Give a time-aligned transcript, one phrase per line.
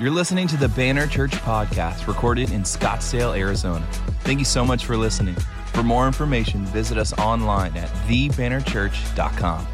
[0.00, 3.84] You're listening to the Banner Church podcast recorded in Scottsdale, Arizona.
[4.20, 5.34] Thank you so much for listening.
[5.72, 9.66] For more information, visit us online at thebannerchurch.com.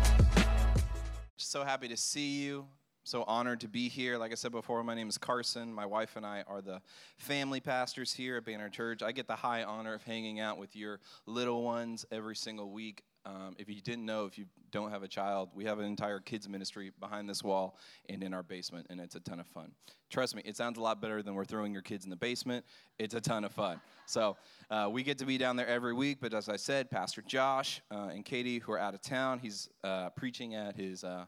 [1.36, 2.64] So happy to see you.
[3.02, 4.16] So honored to be here.
[4.16, 5.70] Like I said before, my name is Carson.
[5.70, 6.80] My wife and I are the
[7.18, 9.02] family pastors here at Banner Church.
[9.02, 13.02] I get the high honor of hanging out with your little ones every single week.
[13.26, 16.20] Um, if you didn't know, if you don't have a child, we have an entire
[16.20, 17.78] kids ministry behind this wall
[18.08, 19.72] and in our basement, and it's a ton of fun.
[20.10, 22.64] Trust me, it sounds a lot better than we're throwing your kids in the basement.
[22.98, 23.80] It's a ton of fun.
[24.06, 24.36] So
[24.70, 27.80] uh, we get to be down there every week, but as I said, Pastor Josh
[27.90, 31.24] uh, and Katie, who are out of town, he's uh, preaching at his uh,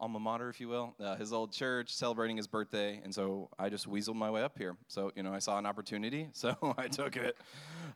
[0.00, 3.00] alma mater, if you will, uh, his old church, celebrating his birthday.
[3.04, 4.76] And so I just weaseled my way up here.
[4.88, 7.36] So, you know, I saw an opportunity, so I took it.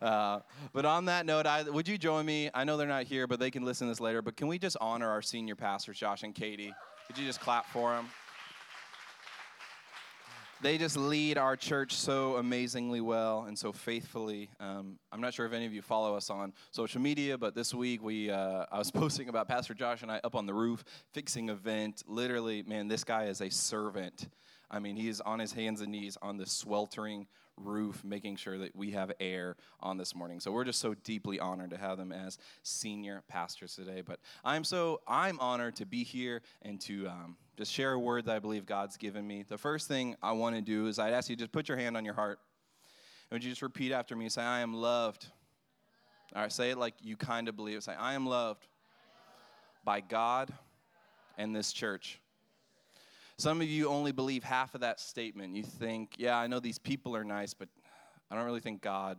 [0.03, 0.41] Uh,
[0.73, 2.51] but on that note, I, would you join me?
[2.53, 4.23] I know they're not here, but they can listen to this later.
[4.23, 6.75] But can we just honor our senior pastors, Josh and Katie?
[7.07, 8.09] Could you just clap for them?
[10.65, 14.49] They just lead our church so amazingly well and so faithfully.
[14.59, 17.75] Um, I'm not sure if any of you follow us on social media, but this
[17.75, 20.83] week we uh, I was posting about Pastor Josh and I up on the roof
[21.13, 22.03] fixing a vent.
[22.07, 24.31] Literally, man, this guy is a servant.
[24.71, 27.27] I mean, he is on his hands and knees on the sweltering
[27.57, 30.41] roof, making sure that we have air on this morning.
[30.41, 34.01] So we're just so deeply honored to have them as senior pastors today.
[34.01, 38.27] But I'm so I'm honored to be here and to um, just share a word
[38.27, 39.45] that I believe God's given me.
[39.49, 41.97] The first thing I want to do is I'd ask you just put your hand
[41.97, 42.39] on your heart.
[43.31, 44.29] And would you just repeat after me?
[44.29, 45.27] Say, I am loved.
[46.35, 47.85] All right, say it like you kind of believe it.
[47.85, 48.67] Say, I am loved
[49.85, 50.53] by God
[51.39, 52.21] and this church.
[53.37, 55.57] Some of you only believe half of that statement.
[55.57, 57.69] You think, yeah, I know these people are nice, but
[58.31, 59.19] I don't really think God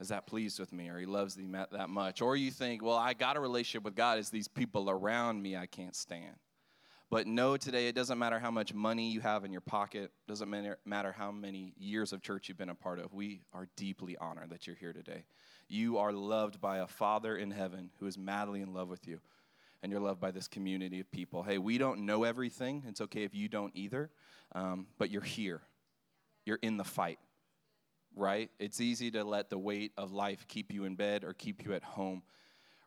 [0.00, 2.20] is that pleased with me or he loves me that much.
[2.20, 4.18] Or you think, well, I got a relationship with God.
[4.18, 6.36] It's these people around me I can't stand.
[7.08, 10.50] But know today, it doesn't matter how much money you have in your pocket, doesn't
[10.50, 13.14] matter how many years of church you've been a part of.
[13.14, 15.24] We are deeply honored that you're here today.
[15.68, 19.20] You are loved by a Father in heaven who is madly in love with you,
[19.86, 21.44] and you're loved by this community of people.
[21.44, 22.82] Hey, we don't know everything.
[22.88, 24.10] It's okay if you don't either,
[24.50, 25.60] um, but you're here.
[26.44, 27.20] You're in the fight,
[28.16, 28.50] right?
[28.58, 31.72] It's easy to let the weight of life keep you in bed or keep you
[31.72, 32.24] at home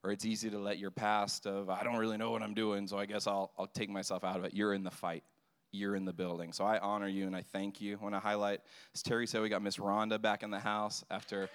[0.03, 2.87] or it's easy to let your past of i don't really know what i'm doing
[2.87, 5.25] so i guess i'll, I'll take myself out of it you're in the fight
[5.73, 8.19] you're in the building so i honor you and i thank you i want to
[8.19, 8.61] highlight
[8.95, 11.49] as terry said we got miss rhonda back in the house after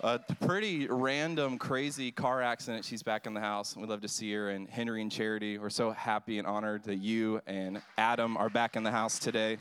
[0.00, 2.84] a pretty random crazy car accident.
[2.84, 3.76] She's back in the house.
[3.76, 4.50] We love to see her.
[4.50, 8.76] And henry and charity we're so happy and honored that you and adam are back
[8.76, 9.58] in the house today.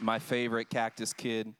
[0.00, 1.52] My favorite cactus kid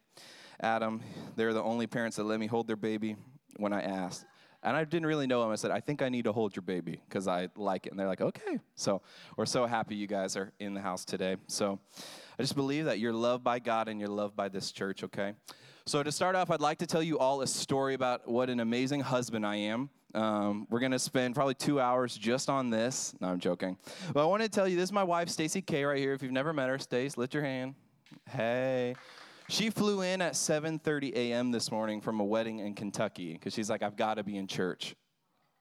[0.61, 1.03] adam
[1.37, 3.17] they're the only parents that let me hold their baby
[3.57, 4.25] when i asked
[4.65, 5.51] and I didn't really know him.
[5.51, 7.91] I said, I think I need to hold your baby because I like it.
[7.91, 8.59] And they're like, okay.
[8.75, 9.03] So
[9.37, 11.37] we're so happy you guys are in the house today.
[11.47, 11.79] So
[12.39, 15.35] I just believe that you're loved by God and you're loved by this church, okay?
[15.87, 18.61] So to start off, I'd like to tell you all a story about what an
[18.61, 19.91] amazing husband I am.
[20.15, 23.15] Um, we're going to spend probably two hours just on this.
[23.21, 23.77] No, I'm joking.
[24.15, 26.15] But I want to tell you, this is my wife, Stacy K, right here.
[26.15, 27.75] If you've never met her, Stace, lift your hand.
[28.31, 28.95] Hey.
[29.49, 31.51] She flew in at 7:30 a.m.
[31.51, 34.47] this morning from a wedding in Kentucky because she's like, I've got to be in
[34.47, 34.97] church.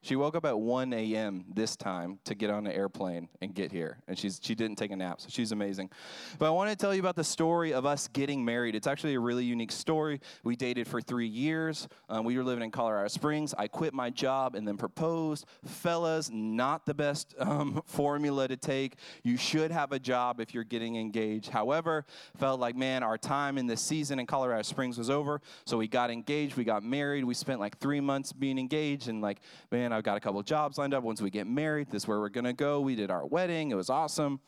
[0.03, 1.45] She woke up at 1 a.m.
[1.55, 3.99] this time to get on an airplane and get here.
[4.09, 5.89] And she's, she didn't take a nap, so she's amazing.
[6.37, 8.75] But I want to tell you about the story of us getting married.
[8.75, 10.19] It's actually a really unique story.
[10.43, 11.87] We dated for three years.
[12.09, 13.55] Um, we were living in Colorado Springs.
[13.57, 15.45] I quit my job and then proposed.
[15.63, 18.97] Fellas, not the best um, formula to take.
[19.23, 21.47] You should have a job if you're getting engaged.
[21.47, 22.05] However,
[22.35, 25.39] felt like, man, our time in the season in Colorado Springs was over.
[25.63, 26.57] So we got engaged.
[26.57, 27.23] We got married.
[27.23, 29.07] We spent like three months being engaged.
[29.07, 29.39] And like,
[29.71, 31.03] man, I've got a couple jobs lined up.
[31.03, 32.81] Once we get married, this is where we're going to go.
[32.81, 34.39] We did our wedding, it was awesome.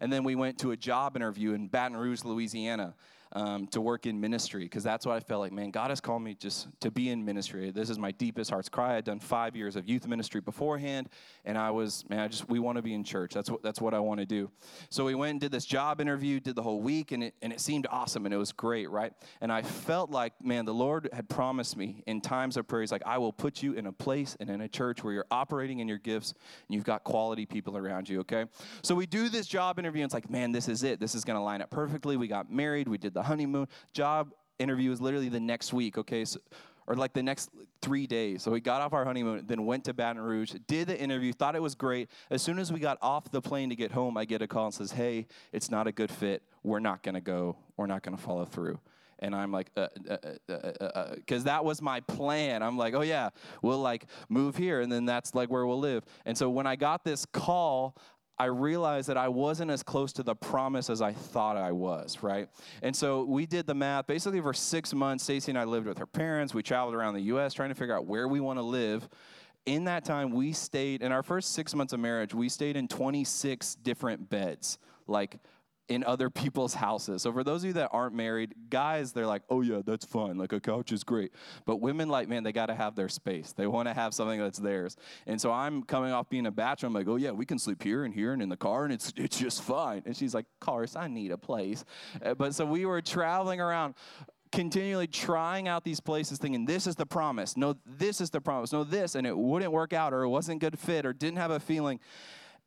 [0.00, 2.94] And then we went to a job interview in Baton Rouge, Louisiana
[3.32, 6.22] um, to work in ministry because that's what I felt like, man, God has called
[6.22, 7.70] me just to be in ministry.
[7.70, 8.96] This is my deepest heart's cry.
[8.96, 11.08] I'd done five years of youth ministry beforehand,
[11.44, 13.34] and I was, man, I just, we want to be in church.
[13.34, 14.50] That's what, that's what I want to do.
[14.90, 17.52] So we went and did this job interview, did the whole week, and it, and
[17.52, 19.12] it seemed awesome and it was great, right?
[19.40, 22.92] And I felt like, man, the Lord had promised me in times of prayer, He's
[22.92, 25.80] like, I will put you in a place and in a church where you're operating
[25.80, 26.32] in your gifts
[26.66, 28.44] and you've got quality people around you, okay?
[28.82, 31.00] So we do this job interview, and it's like, man, this is it.
[31.00, 32.16] This is going to line up perfectly.
[32.16, 33.66] We got married, we did the honeymoon.
[33.92, 36.24] Job interview was literally the next week, okay?
[36.24, 36.38] So,
[36.86, 37.50] or like the next
[37.82, 38.42] three days.
[38.42, 41.56] So we got off our honeymoon, then went to Baton Rouge, did the interview, thought
[41.56, 42.08] it was great.
[42.30, 44.66] As soon as we got off the plane to get home, I get a call
[44.66, 46.42] and says, "Hey, it's not a good fit.
[46.62, 47.56] We're not gonna go.
[47.76, 48.78] We're not gonna follow through."
[49.18, 52.62] And I'm like, because uh, uh, uh, uh, uh that was my plan.
[52.62, 53.30] I'm like, oh yeah,
[53.62, 56.04] we'll like move here, and then that's like where we'll live.
[56.26, 57.96] And so when I got this call,
[58.38, 62.22] I realized that I wasn't as close to the promise as I thought I was,
[62.22, 62.48] right?
[62.82, 64.06] And so we did the math.
[64.06, 66.52] Basically, for six months, Stacy and I lived with her parents.
[66.52, 67.54] We traveled around the U.S.
[67.54, 69.08] trying to figure out where we want to live.
[69.64, 72.88] In that time, we stayed, in our first six months of marriage, we stayed in
[72.88, 74.78] 26 different beds.
[75.06, 75.38] Like,
[75.88, 77.22] in other people's houses.
[77.22, 80.36] So for those of you that aren't married, guys, they're like, "Oh yeah, that's fun.
[80.36, 81.32] Like a couch is great."
[81.64, 83.52] But women like, man, they got to have their space.
[83.52, 84.96] They want to have something that's theirs.
[85.26, 86.88] And so I'm coming off being a bachelor.
[86.88, 88.92] I'm like, "Oh yeah, we can sleep here and here and in the car, and
[88.92, 91.84] it's it's just fine." And she's like, "Cars, I need a place."
[92.24, 93.94] Uh, but so we were traveling around
[94.52, 98.72] continually trying out these places thinking this is the promise no this is the promise
[98.72, 101.50] no this and it wouldn't work out or it wasn't good fit or didn't have
[101.50, 101.98] a feeling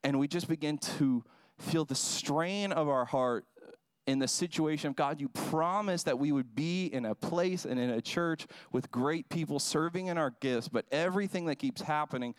[0.04, 1.24] and we just begin to
[1.60, 3.46] feel the strain of our heart
[4.08, 7.80] in the situation of God, you promised that we would be in a place and
[7.80, 12.34] in a church with great people serving in our gifts, but everything that keeps happening,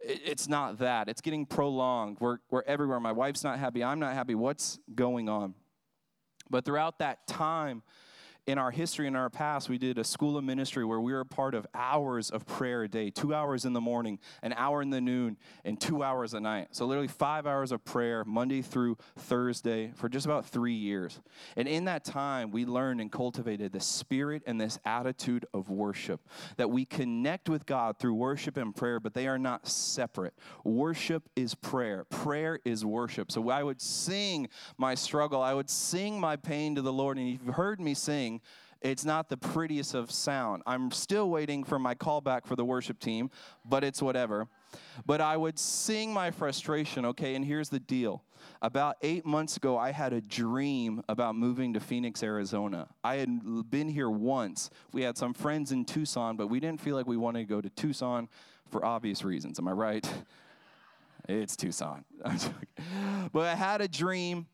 [0.00, 1.08] it's not that.
[1.08, 2.16] It's getting prolonged.
[2.20, 3.00] We're, we're everywhere.
[3.00, 3.84] My wife's not happy.
[3.84, 4.34] I'm not happy.
[4.34, 5.54] What's going on?
[6.48, 7.82] But throughout that time,
[8.46, 11.20] in our history, in our past, we did a school of ministry where we were
[11.20, 14.82] a part of hours of prayer a day two hours in the morning, an hour
[14.82, 16.68] in the noon, and two hours at night.
[16.72, 21.20] So, literally, five hours of prayer Monday through Thursday for just about three years.
[21.56, 26.20] And in that time, we learned and cultivated the spirit and this attitude of worship
[26.56, 30.34] that we connect with God through worship and prayer, but they are not separate.
[30.64, 33.32] Worship is prayer, prayer is worship.
[33.32, 37.16] So, I would sing my struggle, I would sing my pain to the Lord.
[37.16, 38.33] And you've heard me sing,
[38.84, 40.62] it's not the prettiest of sound.
[40.66, 43.30] I'm still waiting for my callback for the worship team,
[43.64, 44.46] but it's whatever.
[45.06, 47.34] But I would sing my frustration, okay?
[47.34, 48.22] And here's the deal.
[48.60, 52.88] About eight months ago, I had a dream about moving to Phoenix, Arizona.
[53.02, 54.68] I had been here once.
[54.92, 57.62] We had some friends in Tucson, but we didn't feel like we wanted to go
[57.62, 58.28] to Tucson
[58.70, 59.58] for obvious reasons.
[59.58, 60.08] Am I right?
[61.26, 62.04] It's Tucson.
[63.32, 64.46] but I had a dream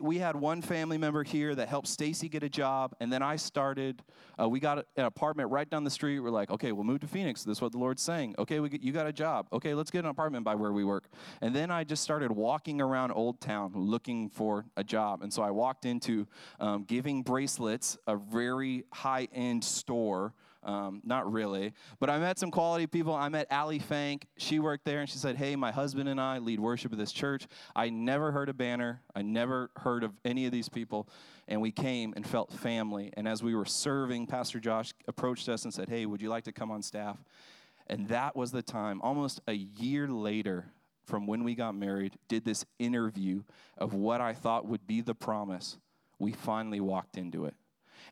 [0.00, 3.36] we had one family member here that helped Stacy get a job, and then I
[3.36, 4.02] started.
[4.40, 6.18] Uh, we got an apartment right down the street.
[6.18, 7.44] We're like, okay, we'll move to Phoenix.
[7.44, 8.34] This is what the Lord's saying.
[8.38, 9.46] Okay, we get, you got a job.
[9.52, 11.08] Okay, let's get an apartment by where we work.
[11.40, 15.22] And then I just started walking around Old Town looking for a job.
[15.22, 16.26] And so I walked into
[16.58, 21.72] um, Giving Bracelets, a very high end store um, not really.
[21.98, 23.14] But I met some quality people.
[23.14, 24.26] I met Allie Fank.
[24.36, 27.12] She worked there and she said, Hey, my husband and I lead worship at this
[27.12, 27.46] church.
[27.74, 29.02] I never heard of Banner.
[29.14, 31.08] I never heard of any of these people.
[31.48, 33.12] And we came and felt family.
[33.16, 36.44] And as we were serving, Pastor Josh approached us and said, Hey, would you like
[36.44, 37.18] to come on staff?
[37.86, 40.66] And that was the time, almost a year later
[41.10, 43.42] from when we got married, did this interview
[43.76, 45.76] of what I thought would be the promise.
[46.20, 47.54] We finally walked into it.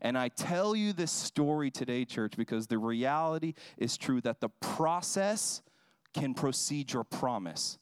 [0.00, 4.48] And I tell you this story today, church, because the reality is true that the
[4.48, 5.62] process
[6.14, 7.78] can proceed your promise.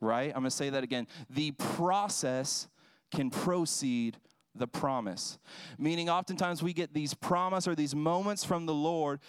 [0.00, 0.28] Right?
[0.28, 1.06] I'm going to say that again.
[1.30, 2.68] The process
[3.12, 4.18] can proceed
[4.54, 5.38] the promise.
[5.78, 9.20] Meaning, oftentimes we get these promise or these moments from the Lord,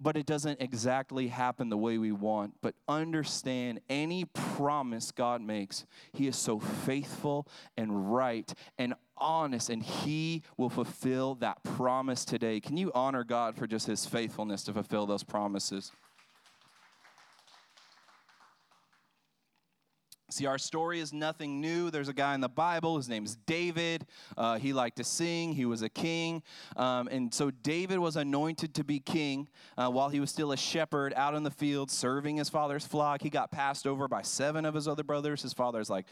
[0.00, 2.54] but it doesn't exactly happen the way we want.
[2.62, 7.46] But understand any promise God makes, He is so faithful
[7.76, 12.60] and right and honest, and He will fulfill that promise today.
[12.60, 15.92] Can you honor God for just His faithfulness to fulfill those promises?
[20.28, 21.88] See, our story is nothing new.
[21.88, 22.96] There's a guy in the Bible.
[22.96, 24.06] His name is David.
[24.36, 25.52] Uh, he liked to sing.
[25.52, 26.42] He was a king.
[26.76, 30.56] Um, and so David was anointed to be king uh, while he was still a
[30.56, 33.22] shepherd out in the field serving his father's flock.
[33.22, 35.42] He got passed over by seven of his other brothers.
[35.42, 36.06] His father's like,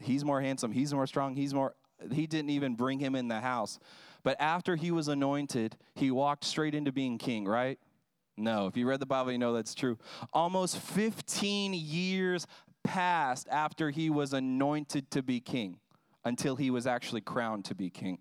[0.00, 0.70] he's more handsome.
[0.70, 1.34] He's more strong.
[1.34, 1.74] He's more.
[2.12, 3.78] He didn't even bring him in the house.
[4.22, 7.78] But after he was anointed, he walked straight into being king, right?
[8.36, 9.98] No, if you read the Bible, you know that's true.
[10.32, 12.46] Almost 15 years
[12.84, 15.78] passed after he was anointed to be king
[16.24, 18.18] until he was actually crowned to be king.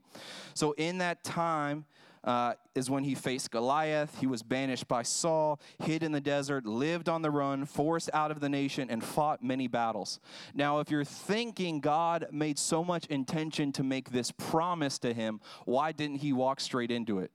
[0.54, 1.86] So, in that time,
[2.28, 4.20] uh, is when he faced Goliath.
[4.20, 8.32] He was banished by Saul, hid in the desert, lived on the run, forced out
[8.32, 10.20] of the nation, and fought many battles.
[10.54, 15.40] Now, if you're thinking God made so much intention to make this promise to him,
[15.64, 17.32] why didn't he walk straight into it?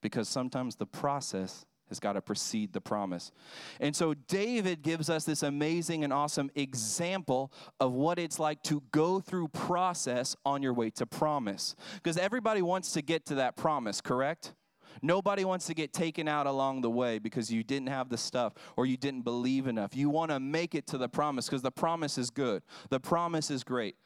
[0.00, 3.32] Because sometimes the process has got to precede the promise.
[3.80, 8.82] And so David gives us this amazing and awesome example of what it's like to
[8.90, 11.76] go through process on your way to promise.
[11.94, 14.54] Because everybody wants to get to that promise, correct?
[15.02, 18.54] Nobody wants to get taken out along the way because you didn't have the stuff
[18.76, 19.94] or you didn't believe enough.
[19.94, 22.62] You want to make it to the promise because the promise is good.
[22.88, 23.96] The promise is great,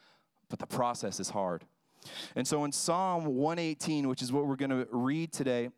[0.49, 1.65] but the process is hard.
[2.35, 5.69] And so in Psalm 118, which is what we're going to read today,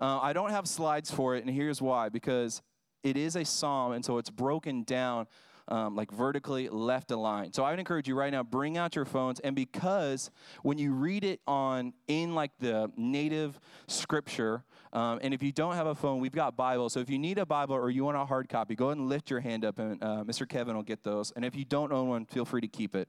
[0.00, 2.62] uh, I don't have slides for it, and here's why because
[3.02, 5.26] it is a psalm, and so it's broken down
[5.70, 7.54] um, like vertically left aligned.
[7.54, 9.40] So I would encourage you right now, bring out your phones.
[9.40, 10.30] And because
[10.62, 15.76] when you read it on in like the native scripture, um, and if you don't
[15.76, 16.92] have a phone, we've got Bibles.
[16.92, 19.08] So if you need a Bible or you want a hard copy, go ahead and
[19.08, 20.48] lift your hand up, and uh, Mr.
[20.48, 21.30] Kevin will get those.
[21.36, 23.08] And if you don't own one, feel free to keep it.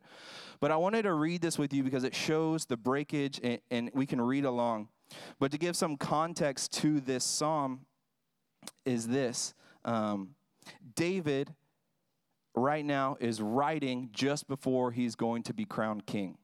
[0.59, 3.89] But I wanted to read this with you because it shows the breakage, and, and
[3.95, 4.89] we can read along.
[5.39, 7.85] But to give some context to this psalm,
[8.85, 9.53] is this
[9.85, 10.35] um,
[10.95, 11.53] David
[12.55, 16.37] right now is writing just before he's going to be crowned king.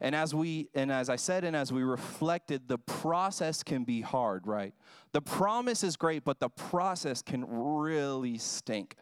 [0.00, 4.00] And as we and as I said and as we reflected, the process can be
[4.00, 4.72] hard, right?
[5.12, 8.94] The promise is great, but the process can really stink.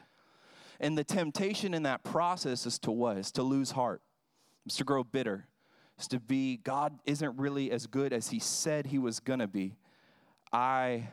[0.80, 3.16] And the temptation in that process is to what?
[3.18, 4.00] Is to lose heart.
[4.66, 5.46] Is to grow bitter.
[5.98, 9.76] Is to be God isn't really as good as he said he was gonna be.
[10.52, 11.08] I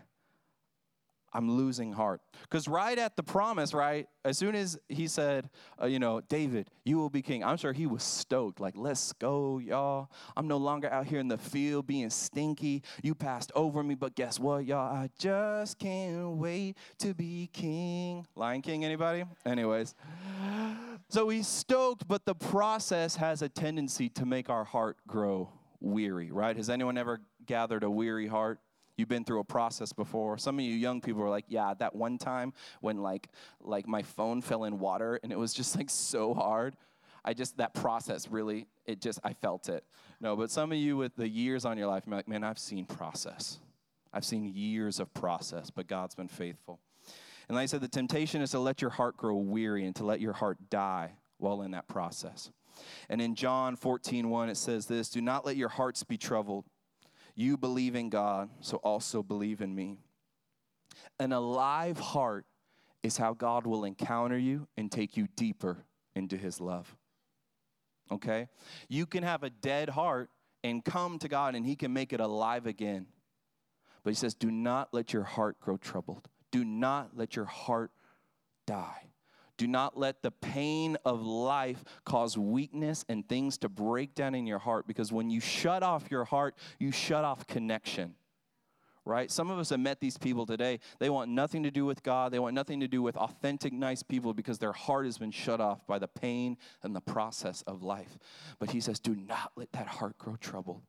[1.33, 2.21] I'm losing heart.
[2.43, 5.49] Because right at the promise, right, as soon as he said,
[5.81, 8.59] uh, you know, David, you will be king, I'm sure he was stoked.
[8.59, 10.09] Like, let's go, y'all.
[10.37, 12.83] I'm no longer out here in the field being stinky.
[13.01, 14.95] You passed over me, but guess what, y'all?
[14.95, 18.25] I just can't wait to be king.
[18.35, 19.23] Lion King, anybody?
[19.45, 19.95] Anyways.
[21.09, 25.49] So he's stoked, but the process has a tendency to make our heart grow
[25.79, 26.55] weary, right?
[26.55, 28.59] Has anyone ever gathered a weary heart?
[28.97, 30.37] You've been through a process before.
[30.37, 33.29] Some of you young people are like, yeah, that one time when like
[33.61, 36.75] like my phone fell in water and it was just like so hard.
[37.25, 39.83] I just that process really it just I felt it.
[40.19, 42.59] No, but some of you with the years on your life, you're like, man, I've
[42.59, 43.59] seen process.
[44.13, 46.79] I've seen years of process, but God's been faithful.
[47.47, 50.05] And like I said, the temptation is to let your heart grow weary and to
[50.05, 52.51] let your heart die while in that process.
[53.09, 56.65] And in John 14, 1, it says this Do not let your hearts be troubled.
[57.35, 59.97] You believe in God, so also believe in me.
[61.19, 62.45] An alive heart
[63.01, 65.85] is how God will encounter you and take you deeper
[66.15, 66.95] into his love.
[68.11, 68.47] Okay?
[68.87, 70.29] You can have a dead heart
[70.63, 73.07] and come to God and he can make it alive again.
[74.03, 76.27] But he says, do not let your heart grow troubled.
[76.51, 77.91] Do not let your heart
[78.67, 79.12] die.
[79.57, 84.47] Do not let the pain of life cause weakness and things to break down in
[84.47, 88.15] your heart because when you shut off your heart, you shut off connection.
[89.05, 89.29] Right?
[89.29, 90.79] Some of us have met these people today.
[90.99, 92.31] They want nothing to do with God.
[92.31, 95.59] They want nothing to do with authentic, nice people because their heart has been shut
[95.59, 98.17] off by the pain and the process of life.
[98.59, 100.83] But he says, Do not let that heart grow troubled.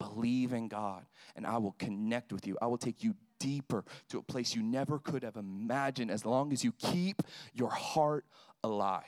[0.00, 2.58] Believe in God, and I will connect with you.
[2.60, 6.52] I will take you deeper to a place you never could have imagined as long
[6.52, 8.24] as you keep your heart
[8.62, 9.04] alive.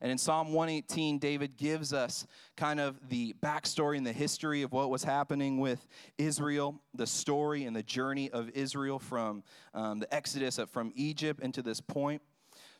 [0.00, 2.26] And in Psalm 118, David gives us
[2.58, 5.86] kind of the backstory and the history of what was happening with
[6.18, 11.62] Israel, the story and the journey of Israel from um, the Exodus from Egypt into
[11.62, 12.20] this point.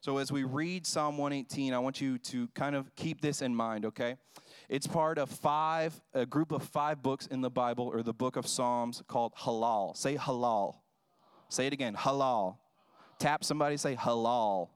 [0.01, 3.55] So as we read Psalm 118, I want you to kind of keep this in
[3.55, 4.17] mind, okay?
[4.69, 8.37] It's part of five, a group of five books in the Bible or the book
[8.37, 9.97] of Psalms called Halal.
[9.97, 10.77] Say halal.
[11.49, 12.57] Say it again, halal.
[13.19, 14.69] Tap somebody, say halal.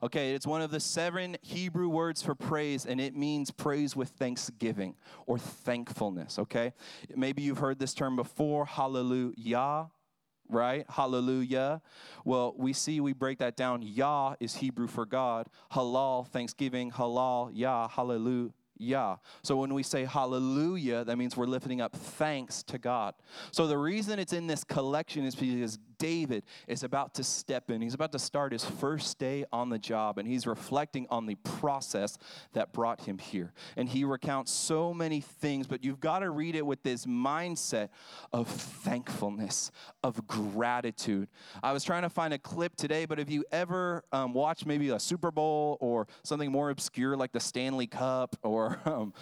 [0.00, 4.10] Okay, it's one of the seven Hebrew words for praise, and it means praise with
[4.10, 4.94] thanksgiving
[5.26, 6.38] or thankfulness.
[6.38, 6.72] Okay,
[7.16, 9.90] maybe you've heard this term before, hallelujah,
[10.48, 10.86] right?
[10.88, 11.82] Hallelujah.
[12.24, 13.82] Well, we see we break that down.
[13.82, 15.48] Yah is Hebrew for God.
[15.72, 16.92] Halal, thanksgiving.
[16.92, 18.52] Halal, Yah, hallelujah.
[18.78, 19.16] Yah.
[19.42, 23.14] So when we say hallelujah, that means we're lifting up thanks to God.
[23.50, 27.80] So the reason it's in this collection is because David is about to step in.
[27.82, 31.34] He's about to start his first day on the job, and he's reflecting on the
[31.36, 32.18] process
[32.52, 33.52] that brought him here.
[33.76, 37.88] And he recounts so many things, but you've got to read it with this mindset
[38.32, 39.70] of thankfulness,
[40.02, 41.28] of gratitude.
[41.62, 44.90] I was trying to find a clip today, but if you ever um, watch maybe
[44.90, 49.12] a Super Bowl or something more obscure like the Stanley Cup or um,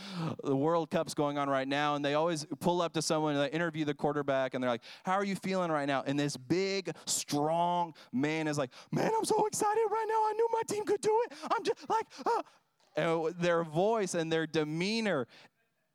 [0.44, 3.44] the World Cup's going on right now, and they always pull up to someone and
[3.44, 6.02] they interview the quarterback, and they're like, How are you feeling right now?
[6.06, 10.14] And this big big, strong man is like, man, I'm so excited right now.
[10.14, 11.32] I knew my team could do it.
[11.50, 12.42] I'm just like, uh.
[12.96, 15.26] and their voice and their demeanor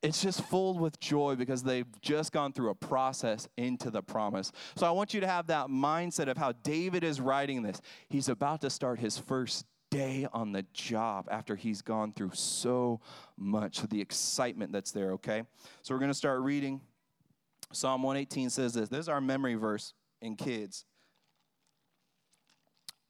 [0.03, 4.51] it's just full with joy because they've just gone through a process into the promise.
[4.75, 7.79] So I want you to have that mindset of how David is writing this.
[8.09, 12.99] He's about to start his first day on the job after he's gone through so
[13.37, 15.43] much, the excitement that's there, okay?
[15.83, 16.81] So we're going to start reading.
[17.71, 18.89] Psalm 118 says this.
[18.89, 20.85] This is our memory verse and kids.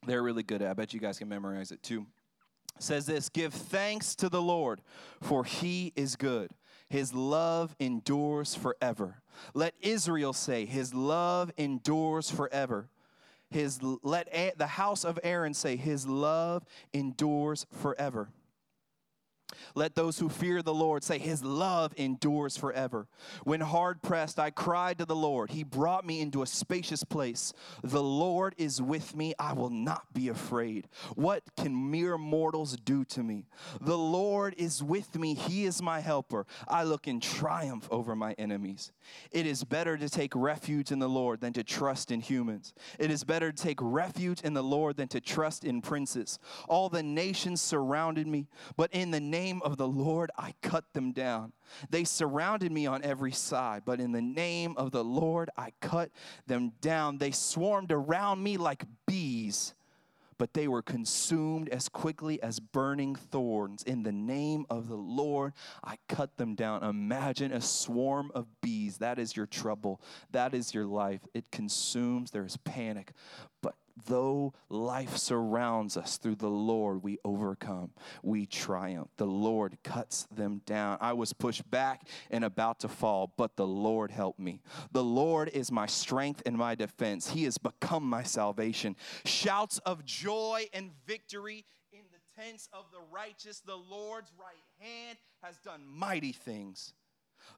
[0.06, 0.72] They're really good at it.
[0.72, 2.08] I bet you guys can memorize it too.
[2.78, 4.82] It says this Give thanks to the Lord,
[5.22, 6.52] for he is good.
[6.90, 9.22] His love endures forever.
[9.54, 12.90] Let Israel say, His love endures forever.
[13.50, 18.30] his let A- the house of Aaron say, His love endures forever.
[19.76, 23.08] Let those who fear the Lord say, His love endures forever.
[23.44, 25.52] When hard pressed, I cried to the Lord.
[25.52, 27.54] He brought me into a spacious place.
[27.84, 29.34] The Lord is with me.
[29.40, 30.88] I will not be afraid.
[31.16, 33.46] What can mere mortals do to me?
[33.80, 35.34] The Lord is with me.
[35.34, 36.46] He is my helper.
[36.68, 38.92] I look in triumph over my enemies.
[39.32, 42.74] It is better to take refuge in the Lord than to trust in humans.
[43.00, 46.40] It is better to take refuge in the Lord than to trust in princes.
[46.68, 51.12] All the nations surrounded me, but in the name of the Lord I cut them
[51.12, 51.54] down.
[51.90, 56.12] They surrounded me on every side, but in the name of the Lord I cut
[56.48, 57.18] them down.
[57.18, 59.74] They swarmed around me like bees
[60.42, 63.84] but they were consumed as quickly as burning thorns.
[63.84, 66.84] In the name of the Lord, I cut them down.
[66.84, 68.98] Imagine a swarm of bees.
[68.98, 70.02] That is your trouble.
[70.32, 71.22] That is your life.
[71.36, 73.12] It consumes, there is panic.
[73.62, 77.92] But though life surrounds us through the Lord, we overcome,
[78.24, 79.10] we triumph.
[79.18, 80.98] The Lord cuts them down.
[81.02, 84.62] I was pushed back and about to fall, but the Lord helped me.
[84.92, 87.30] The Lord is my strength and my defense.
[87.30, 88.96] He has become my salvation.
[89.26, 93.62] Shouts of joy and victory in the tents of the righteous.
[93.62, 96.94] The Lord's right hand has done mighty things.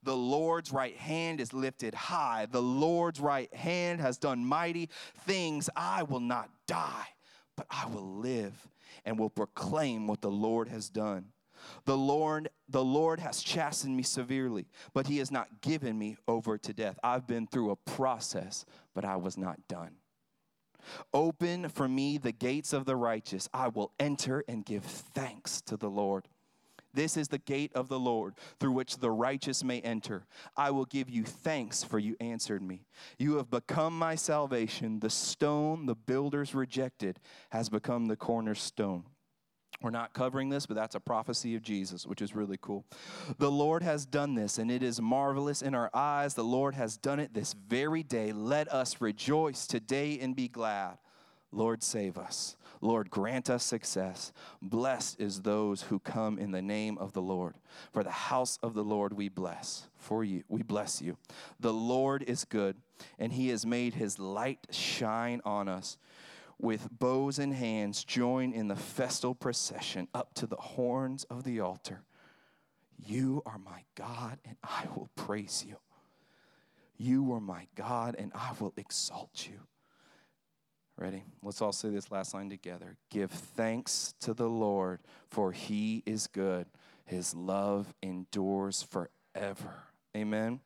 [0.03, 2.47] The Lord's right hand is lifted high.
[2.49, 4.89] The Lord's right hand has done mighty
[5.25, 5.69] things.
[5.75, 7.07] I will not die,
[7.55, 8.67] but I will live
[9.05, 11.25] and will proclaim what the Lord has done.
[11.85, 16.57] The Lord, the Lord has chastened me severely, but he has not given me over
[16.57, 16.99] to death.
[17.03, 19.95] I've been through a process, but I was not done.
[21.13, 23.47] Open for me the gates of the righteous.
[23.53, 26.27] I will enter and give thanks to the Lord.
[26.93, 30.25] This is the gate of the Lord through which the righteous may enter.
[30.55, 32.85] I will give you thanks, for you answered me.
[33.17, 34.99] You have become my salvation.
[34.99, 37.19] The stone the builders rejected
[37.49, 39.05] has become the cornerstone.
[39.81, 42.85] We're not covering this, but that's a prophecy of Jesus, which is really cool.
[43.37, 46.35] The Lord has done this, and it is marvelous in our eyes.
[46.35, 48.31] The Lord has done it this very day.
[48.31, 50.99] Let us rejoice today and be glad.
[51.51, 52.55] Lord, save us.
[52.83, 54.33] Lord, grant us success.
[54.61, 57.55] Blessed is those who come in the name of the Lord.
[57.93, 59.87] For the house of the Lord we bless.
[59.95, 61.15] For you, we bless you.
[61.61, 62.75] The Lord is good,
[63.17, 65.97] and he has made his light shine on us.
[66.59, 71.61] With bows in hands, join in the festal procession up to the horns of the
[71.61, 72.01] altar.
[72.97, 75.77] You are my God, and I will praise you.
[76.97, 79.61] You are my God, and I will exalt you.
[80.97, 81.23] Ready?
[81.41, 82.97] Let's all say this last line together.
[83.09, 86.67] Give thanks to the Lord, for he is good.
[87.05, 89.83] His love endures forever.
[90.15, 90.59] Amen.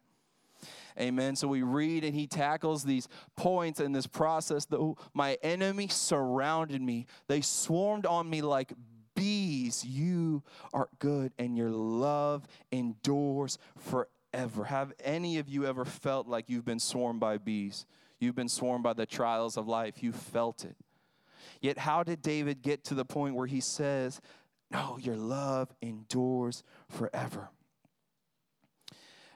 [1.00, 1.36] Amen.
[1.36, 4.66] So we read and he tackles these points in this process.
[4.66, 8.74] Though my enemy surrounded me, they swarmed on me like
[9.16, 9.86] bees.
[9.86, 14.66] You are good and your love endures forever.
[14.66, 17.86] Have any of you ever felt like you've been swarmed by bees?
[18.20, 20.02] You've been swarmed by the trials of life.
[20.02, 20.76] You felt it.
[21.62, 24.22] Yet, how did David get to the point where he says,
[24.72, 27.50] No, your love endures forever?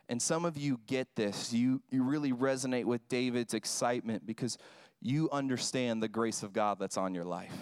[0.10, 1.54] And some of you get this.
[1.54, 4.58] You, you really resonate with David's excitement because
[5.02, 7.56] you understand the grace of God that's on your life.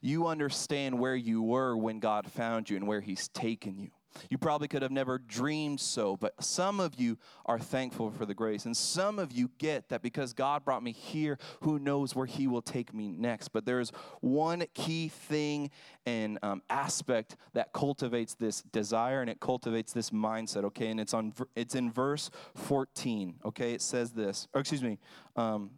[0.00, 3.90] You understand where you were when God found you and where He's taken you.
[4.30, 8.34] You probably could have never dreamed so, but some of you are thankful for the
[8.34, 8.66] grace.
[8.66, 12.46] And some of you get that because God brought me here, who knows where He
[12.46, 13.48] will take me next.
[13.48, 15.70] But there's one key thing
[16.04, 20.88] and um, aspect that cultivates this desire and it cultivates this mindset, okay?
[20.88, 23.72] And it's, on, it's in verse 14, okay?
[23.72, 24.98] It says this, or excuse me,
[25.36, 25.70] um,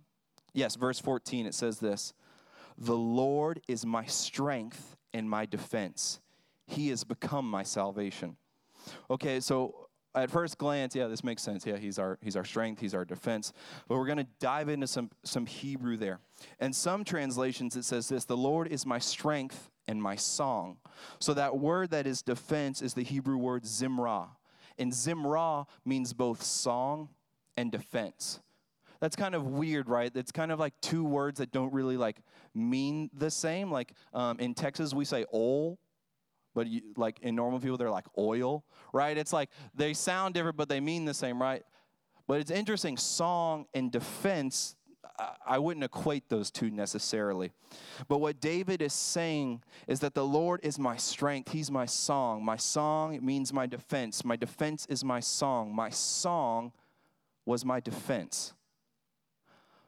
[0.53, 2.13] yes, verse 14, it says this
[2.77, 6.21] The Lord is my strength and my defense
[6.69, 8.37] he has become my salvation.
[9.11, 11.67] Okay, so at first glance, yeah, this makes sense.
[11.67, 13.53] Yeah, he's our he's our strength, he's our defense.
[13.89, 16.21] But we're going to dive into some some Hebrew there.
[16.61, 20.77] And some translations it says this, the Lord is my strength and my song.
[21.19, 24.29] So that word that is defense is the Hebrew word zimrah.
[24.79, 27.09] And zimrah means both song
[27.57, 28.41] and defense.
[29.01, 30.11] That's kind of weird, right?
[30.15, 32.17] It's kind of like two words that don't really like
[32.55, 33.71] mean the same.
[33.71, 35.79] Like um, in Texas, we say ol
[36.59, 39.17] but you, like in normal people, they're like oil, right?
[39.17, 41.63] It's like they sound different, but they mean the same, right?
[42.27, 44.75] But it's interesting, song and defense,
[45.47, 47.53] I wouldn't equate those two necessarily.
[48.09, 51.53] But what David is saying is that the Lord is my strength.
[51.53, 52.45] He's my song.
[52.45, 54.25] My song means my defense.
[54.25, 55.73] My defense is my song.
[55.73, 56.73] My song
[57.47, 58.53] was my defense.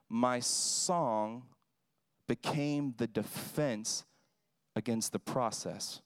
[0.08, 1.42] My song
[2.28, 4.04] became the defense
[4.76, 6.00] against the process,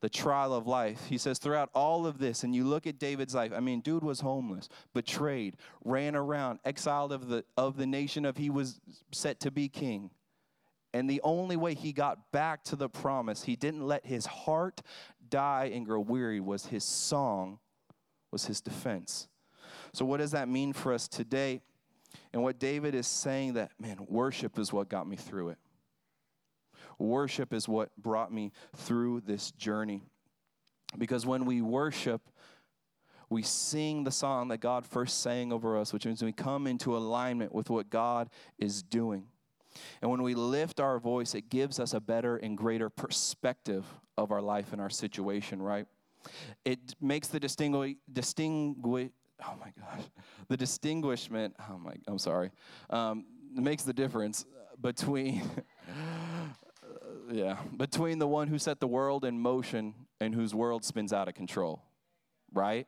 [0.00, 1.06] the trial of life.
[1.08, 4.02] He says, throughout all of this, and you look at David's life, I mean, dude
[4.02, 8.80] was homeless, betrayed, ran around, exiled of the, of the nation of he was
[9.12, 10.10] set to be king.
[10.92, 14.82] And the only way he got back to the promise, he didn't let his heart
[15.28, 17.58] die and grow weary, was his song,
[18.30, 19.28] was his defense.
[19.92, 21.60] So, what does that mean for us today?
[22.32, 25.58] And what David is saying that, man, worship is what got me through it.
[26.98, 30.02] Worship is what brought me through this journey.
[30.96, 32.22] Because when we worship,
[33.28, 36.96] we sing the song that God first sang over us, which means we come into
[36.96, 39.26] alignment with what God is doing.
[40.00, 43.84] And when we lift our voice, it gives us a better and greater perspective
[44.16, 45.86] of our life and our situation, right?
[46.64, 49.10] It makes the distinguish, distinguish
[49.44, 50.04] oh my gosh,
[50.48, 52.50] the distinguishment, oh my, I'm sorry,
[52.90, 54.44] um, makes the difference
[54.80, 55.42] between,
[57.30, 61.28] yeah, between the one who set the world in motion and whose world spins out
[61.28, 61.82] of control,
[62.52, 62.86] right?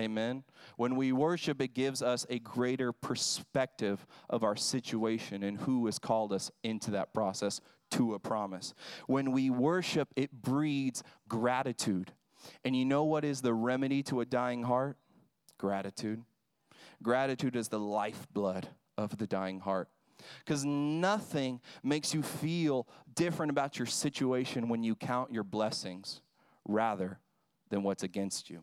[0.00, 0.44] Amen.
[0.76, 5.98] When we worship, it gives us a greater perspective of our situation and who has
[5.98, 7.60] called us into that process
[7.92, 8.72] to a promise.
[9.06, 12.12] When we worship, it breeds gratitude.
[12.64, 14.96] And you know what is the remedy to a dying heart?
[15.58, 16.22] Gratitude.
[17.02, 19.88] Gratitude is the lifeblood of the dying heart.
[20.44, 26.20] Because nothing makes you feel different about your situation when you count your blessings
[26.66, 27.18] rather
[27.70, 28.62] than what's against you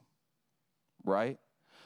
[1.03, 1.37] right?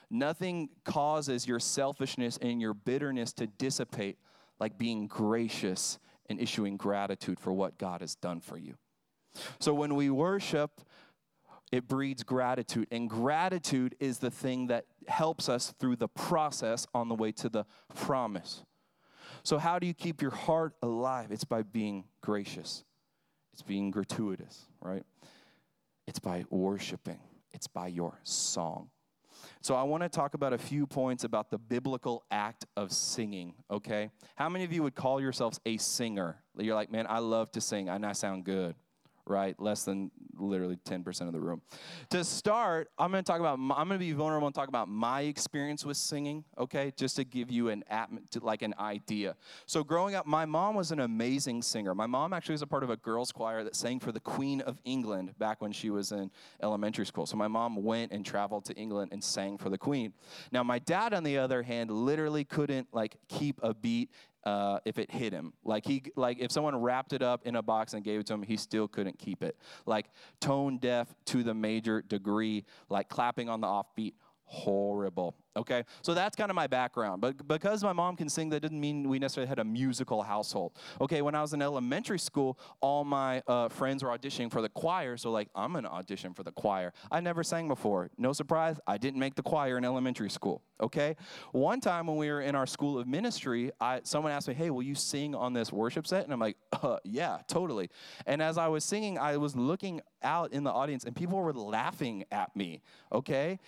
[0.09, 4.17] Nothing causes your selfishness and your bitterness to dissipate
[4.59, 5.97] like being gracious
[6.29, 8.75] and issuing gratitude for what God has done for you.
[9.59, 10.81] So when we worship,
[11.71, 12.87] it breeds gratitude.
[12.91, 17.49] And gratitude is the thing that helps us through the process on the way to
[17.49, 18.63] the promise.
[19.43, 21.31] So, how do you keep your heart alive?
[21.31, 22.83] It's by being gracious,
[23.51, 25.03] it's being gratuitous, right?
[26.07, 27.19] It's by worshiping,
[27.53, 28.89] it's by your song.
[29.61, 33.55] So I want to talk about a few points about the biblical act of singing,
[33.71, 34.09] okay?
[34.35, 36.37] How many of you would call yourselves a singer?
[36.57, 38.75] You're like, man, I love to sing and I sound good
[39.25, 39.59] right?
[39.59, 41.61] Less than literally 10% of the room.
[42.09, 44.89] To start, I'm going to talk about, I'm going to be vulnerable and talk about
[44.89, 46.91] my experience with singing, okay?
[46.97, 47.83] Just to give you an,
[48.41, 49.35] like an idea.
[49.65, 51.95] So growing up, my mom was an amazing singer.
[51.95, 54.61] My mom actually was a part of a girls' choir that sang for the Queen
[54.61, 56.31] of England back when she was in
[56.61, 57.25] elementary school.
[57.25, 60.13] So my mom went and traveled to England and sang for the Queen.
[60.51, 64.09] Now, my dad, on the other hand, literally couldn't like keep a beat
[64.45, 65.53] uh, if it hit him.
[65.63, 68.33] Like he, like if someone wrapped it up in a box and gave it to
[68.33, 69.57] him, he still couldn't keep it.
[69.85, 70.07] Like
[70.39, 74.13] tone deaf to the major degree, like clapping on the offbeat,
[74.53, 75.35] horrible.
[75.55, 77.21] Okay, so that's kind of my background.
[77.21, 80.73] But because my mom can sing, that didn't mean we necessarily had a musical household.
[81.01, 84.69] Okay, when I was in elementary school, all my uh, friends were auditioning for the
[84.69, 85.17] choir.
[85.17, 86.93] So, like, I'm to audition for the choir.
[87.11, 88.09] I never sang before.
[88.17, 90.63] No surprise, I didn't make the choir in elementary school.
[90.81, 91.15] Okay,
[91.51, 94.69] one time when we were in our school of ministry, I, someone asked me, Hey,
[94.69, 96.25] will you sing on this worship set?
[96.25, 97.89] And I'm like, uh, Yeah, totally.
[98.25, 101.53] And as I was singing, I was looking out in the audience and people were
[101.53, 102.81] laughing at me.
[103.11, 103.59] Okay,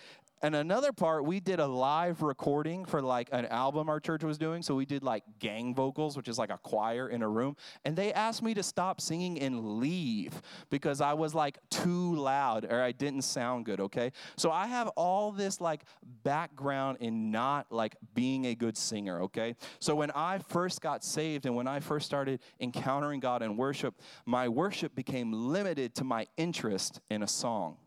[0.42, 4.36] and another part, we did a live recording for like an album our church was
[4.36, 4.62] doing.
[4.62, 7.56] So we did like gang vocals, which is like a choir in a room.
[7.84, 12.66] And they asked me to stop singing and leave because I was like too loud
[12.70, 14.12] or I didn't sound good, okay?
[14.36, 15.84] So I have all this like
[16.22, 19.56] background in not like being a good singer, okay?
[19.78, 24.00] So when I first got saved and when I first started encountering God in worship,
[24.26, 27.78] my worship became limited to my interest in a song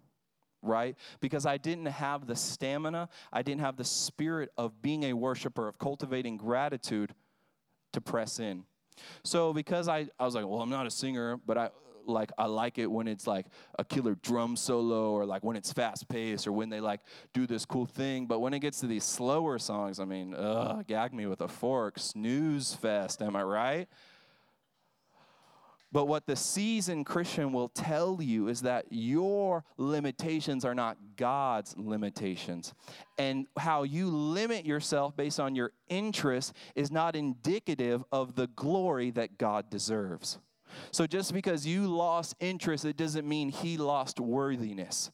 [0.62, 0.96] right?
[1.20, 5.68] Because I didn't have the stamina, I didn't have the spirit of being a worshiper,
[5.68, 7.14] of cultivating gratitude
[7.94, 8.64] to press in.
[9.24, 11.70] So because I, I was like, well, I'm not a singer, but I
[12.06, 13.46] like I like it when it's like
[13.78, 17.02] a killer drum solo or like when it's fast paced or when they like
[17.34, 18.26] do this cool thing.
[18.26, 21.48] But when it gets to these slower songs, I mean, ugh, gag me with a
[21.48, 23.88] fork, snooze fest, am I right?
[25.92, 31.76] But what the seasoned Christian will tell you is that your limitations are not God's
[31.78, 32.74] limitations.
[33.18, 39.10] And how you limit yourself based on your interest is not indicative of the glory
[39.12, 40.38] that God deserves.
[40.92, 45.10] So just because you lost interest, it doesn't mean He lost worthiness.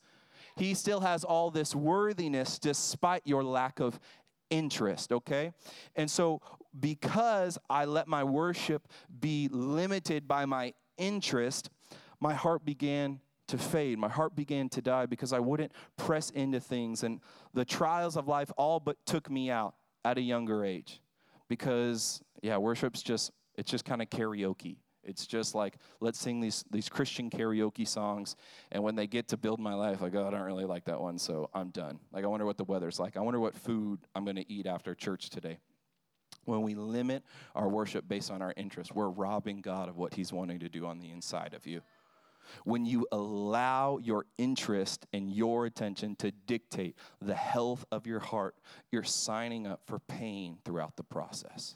[0.57, 3.99] He still has all this worthiness despite your lack of
[4.49, 5.53] interest, okay?
[5.95, 6.41] And so
[6.79, 8.88] because I let my worship
[9.19, 11.69] be limited by my interest,
[12.19, 13.99] my heart began to fade.
[13.99, 17.03] My heart began to die because I wouldn't press into things.
[17.03, 17.21] And
[17.53, 21.01] the trials of life all but took me out at a younger age
[21.47, 24.77] because, yeah, worship's just It's just kind of karaoke.
[25.03, 28.35] It's just like, let's sing these, these Christian karaoke songs.
[28.71, 30.99] And when they get to build my life, like, oh, I don't really like that
[30.99, 31.99] one, so I'm done.
[32.11, 33.15] Like, I wonder what the weather's like.
[33.15, 35.59] I wonder what food I'm going to eat after church today.
[36.45, 37.23] When we limit
[37.55, 40.86] our worship based on our interests, we're robbing God of what He's wanting to do
[40.86, 41.81] on the inside of you.
[42.63, 48.55] When you allow your interest and your attention to dictate the health of your heart,
[48.91, 51.75] you're signing up for pain throughout the process.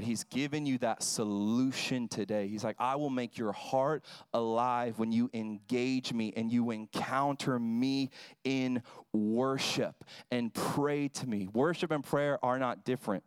[0.00, 2.48] But he's given you that solution today.
[2.48, 7.58] He's like, I will make your heart alive when you engage me and you encounter
[7.58, 8.08] me
[8.42, 8.82] in
[9.12, 11.48] worship and pray to me.
[11.52, 13.24] Worship and prayer are not different.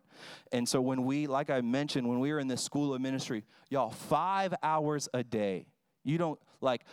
[0.51, 3.43] And so, when we, like I mentioned, when we were in this school of ministry,
[3.69, 5.67] y'all, five hours a day,
[6.03, 6.85] you don't, like,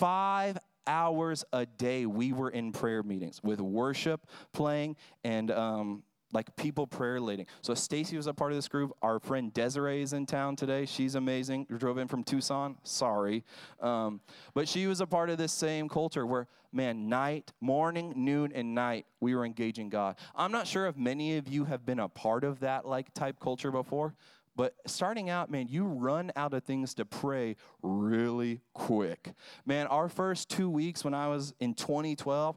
[0.00, 6.54] five hours a day we were in prayer meetings with worship playing and um, like
[6.56, 7.46] people prayer leading.
[7.62, 8.92] So Stacy was a part of this group.
[9.02, 10.86] Our friend Desiree is in town today.
[10.86, 11.66] She's amazing.
[11.70, 12.76] We drove in from Tucson.
[12.82, 13.44] Sorry,
[13.80, 14.20] um,
[14.54, 18.74] but she was a part of this same culture where man, night, morning, noon, and
[18.74, 20.16] night, we were engaging God.
[20.34, 23.40] I'm not sure if many of you have been a part of that like type
[23.40, 24.14] culture before.
[24.58, 29.32] But starting out, man, you run out of things to pray really quick.
[29.64, 32.56] Man, our first two weeks when I was in 2012,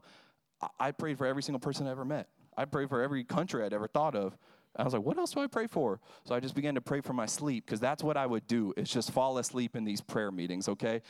[0.80, 2.28] I prayed for every single person I ever met.
[2.56, 4.36] I prayed for every country I'd ever thought of.
[4.74, 6.00] I was like, what else do I pray for?
[6.24, 8.72] So I just began to pray for my sleep because that's what I would do
[8.76, 11.02] is just fall asleep in these prayer meetings, okay?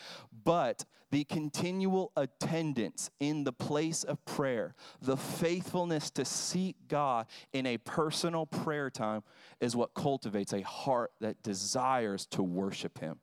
[0.44, 7.66] But the continual attendance in the place of prayer, the faithfulness to seek God in
[7.66, 9.22] a personal prayer time
[9.60, 13.20] is what cultivates a heart that desires to worship Him.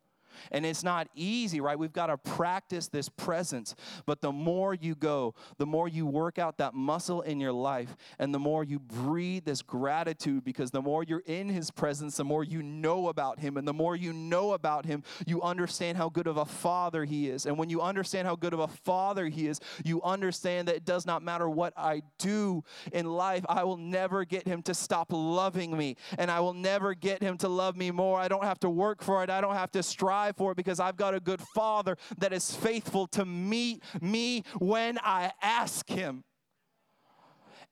[0.51, 1.77] And it's not easy, right?
[1.77, 3.75] We've got to practice this presence.
[4.05, 7.95] But the more you go, the more you work out that muscle in your life,
[8.17, 12.23] and the more you breathe this gratitude because the more you're in His presence, the
[12.23, 13.57] more you know about Him.
[13.57, 17.29] And the more you know about Him, you understand how good of a Father He
[17.29, 17.45] is.
[17.45, 20.85] And when you understand how good of a Father He is, you understand that it
[20.85, 25.07] does not matter what I do in life, I will never get Him to stop
[25.11, 25.95] loving me.
[26.17, 28.19] And I will never get Him to love me more.
[28.19, 30.79] I don't have to work for it, I don't have to strive for it because
[30.79, 36.23] I've got a good father that is faithful to meet me when I ask him.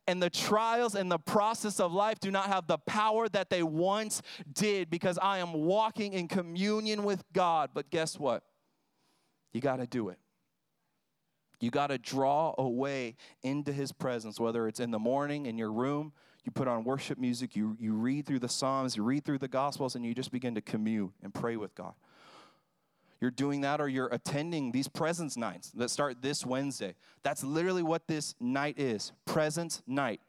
[0.10, 3.62] And the trials and the process of life do not have the power that they
[3.62, 4.22] once
[4.54, 7.72] did because I am walking in communion with God.
[7.74, 8.44] But guess what?
[9.52, 10.18] You got to do it.
[11.60, 15.74] You got to draw away into his presence, whether it's in the morning in your
[15.74, 16.14] room,
[16.46, 19.50] you put on worship music, you, you read through the Psalms, you read through the
[19.50, 21.94] Gospels, and you just begin to commune and pray with God
[23.20, 26.96] you're doing that or you're attending these presence nights that start this Wednesday.
[27.24, 30.22] That's literally what this night is presence night.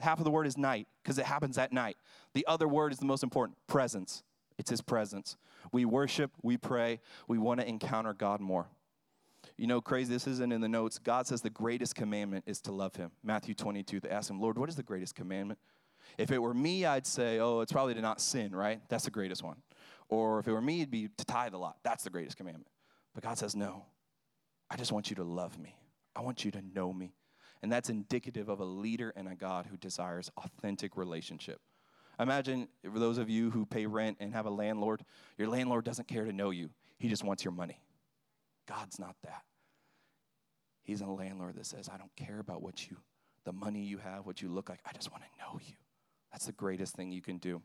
[0.00, 1.96] Half of the word is night because it happens at night.
[2.34, 4.22] The other word is the most important presence.
[4.58, 5.36] It's His presence.
[5.72, 8.66] We worship, we pray, we want to encounter God more.
[9.56, 10.98] You know, crazy, this isn't in the notes.
[10.98, 13.10] God says the greatest commandment is to love Him.
[13.24, 15.58] Matthew 22, they ask Him, Lord, what is the greatest commandment?
[16.18, 18.80] If it were me, I'd say, oh, it's probably to not sin, right?
[18.88, 19.56] That's the greatest one.
[20.08, 21.78] Or if it were me, it'd be to tithe a lot.
[21.82, 22.68] That's the greatest commandment.
[23.14, 23.84] But God says, no,
[24.70, 25.74] I just want you to love me.
[26.14, 27.14] I want you to know me.
[27.62, 31.60] And that's indicative of a leader and a God who desires authentic relationship.
[32.18, 35.04] Imagine for those of you who pay rent and have a landlord,
[35.36, 37.80] your landlord doesn't care to know you, he just wants your money.
[38.66, 39.42] God's not that.
[40.82, 42.96] He's a landlord that says, I don't care about what you,
[43.44, 44.80] the money you have, what you look like.
[44.86, 45.74] I just want to know you.
[46.32, 47.60] That's the greatest thing you can do.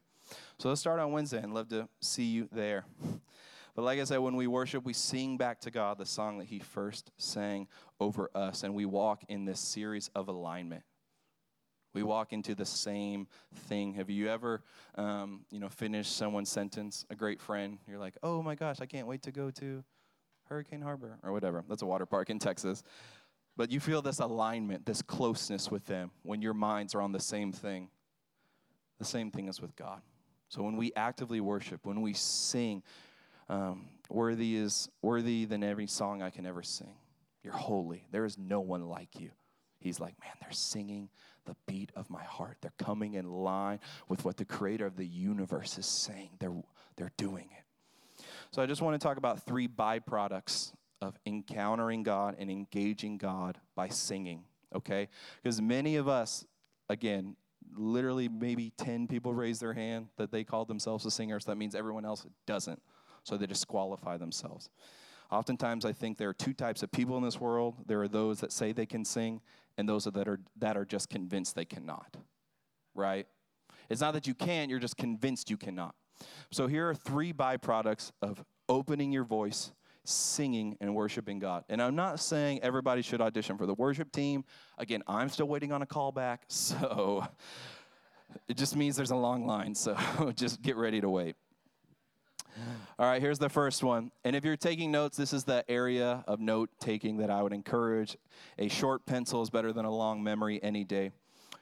[0.57, 2.85] So let's start on Wednesday and love to see you there.
[3.75, 6.45] But like I said, when we worship, we sing back to God the song that
[6.45, 7.67] He first sang
[7.99, 10.83] over us, and we walk in this series of alignment.
[11.93, 13.93] We walk into the same thing.
[13.93, 14.61] Have you ever,
[14.95, 17.05] um, you know, finished someone's sentence?
[17.09, 19.83] A great friend, you're like, "Oh my gosh, I can't wait to go to
[20.45, 22.83] Hurricane Harbor or whatever." That's a water park in Texas.
[23.57, 27.19] But you feel this alignment, this closeness with them when your minds are on the
[27.19, 27.89] same thing.
[28.97, 30.01] The same thing is with God.
[30.51, 32.83] So when we actively worship, when we sing,
[33.47, 36.93] um, worthy is worthy than every song I can ever sing.
[37.41, 38.05] You're holy.
[38.11, 39.31] There is no one like you.
[39.79, 41.09] He's like, man, they're singing
[41.45, 42.57] the beat of my heart.
[42.61, 46.31] They're coming in line with what the creator of the universe is saying.
[46.39, 46.61] They're,
[46.97, 48.23] they're doing it.
[48.51, 53.57] So I just want to talk about three byproducts of encountering God and engaging God
[53.73, 54.43] by singing,
[54.75, 55.07] okay?
[55.41, 56.45] Because many of us,
[56.89, 57.37] again,
[57.75, 61.57] literally maybe 10 people raise their hand that they call themselves a singer, so that
[61.57, 62.81] means everyone else doesn't.
[63.23, 64.69] So they disqualify themselves.
[65.31, 67.75] Oftentimes, I think there are two types of people in this world.
[67.85, 69.41] There are those that say they can sing,
[69.77, 72.17] and those that are, that are just convinced they cannot,
[72.93, 73.27] right?
[73.89, 75.95] It's not that you can't, you're just convinced you cannot.
[76.51, 79.71] So here are three byproducts of opening your voice,
[80.03, 81.63] singing, and worshiping God.
[81.69, 84.43] And I'm not saying everybody should audition for the worship team.
[84.77, 87.27] Again, I'm still waiting on a call back, so
[88.47, 89.75] it just means there's a long line.
[89.75, 89.97] So
[90.35, 91.35] just get ready to wait.
[92.99, 94.11] All right, here's the first one.
[94.23, 97.53] And if you're taking notes, this is the area of note taking that I would
[97.53, 98.17] encourage.
[98.59, 101.11] A short pencil is better than a long memory any day.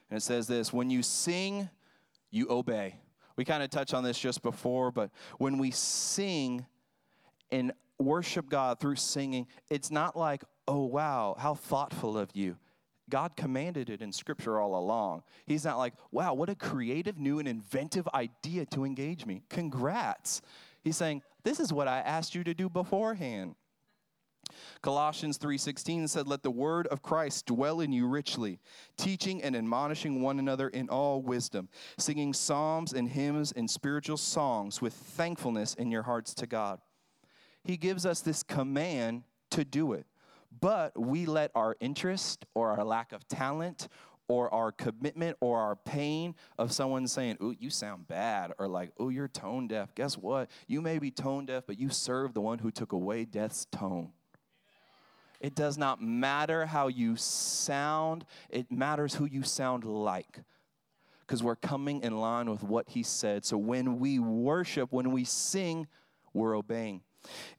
[0.10, 1.70] And it says this When you sing,
[2.32, 2.96] you obey.
[3.36, 6.66] We kind of touched on this just before, but when we sing
[7.52, 12.58] and worship God through singing, it's not like, oh, wow, how thoughtful of you.
[13.10, 15.24] God commanded it in Scripture all along.
[15.48, 19.44] He's not like, wow, what a creative, new, and inventive idea to engage me.
[19.50, 20.42] Congrats.
[20.84, 23.56] He's saying, this is what I asked you to do beforehand.
[24.82, 28.60] Colossians 3:16 said let the word of Christ dwell in you richly
[28.98, 34.82] teaching and admonishing one another in all wisdom singing psalms and hymns and spiritual songs
[34.82, 36.80] with thankfulness in your hearts to God.
[37.64, 40.06] He gives us this command to do it.
[40.62, 43.88] But we let our interest or our lack of talent
[44.28, 48.92] or our commitment or our pain of someone saying, Ooh, you sound bad, or like,
[49.02, 49.94] Ooh, you're tone deaf.
[49.96, 50.50] Guess what?
[50.68, 54.12] You may be tone deaf, but you serve the one who took away death's tone.
[55.40, 60.40] It does not matter how you sound, it matters who you sound like.
[61.22, 63.46] Because we're coming in line with what he said.
[63.46, 65.88] So when we worship, when we sing,
[66.34, 67.02] we're obeying.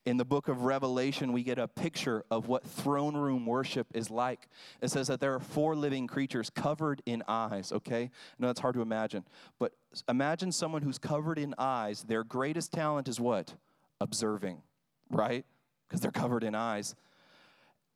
[0.07, 4.11] In the book of Revelation, we get a picture of what throne room worship is
[4.11, 4.49] like.
[4.81, 8.11] It says that there are four living creatures covered in eyes, okay?
[8.39, 9.25] Know it's hard to imagine,
[9.59, 9.73] but
[10.09, 12.03] imagine someone who's covered in eyes.
[12.03, 13.55] Their greatest talent is what?
[14.01, 14.63] Observing,
[15.11, 15.45] right?
[15.87, 16.95] Because they're covered in eyes.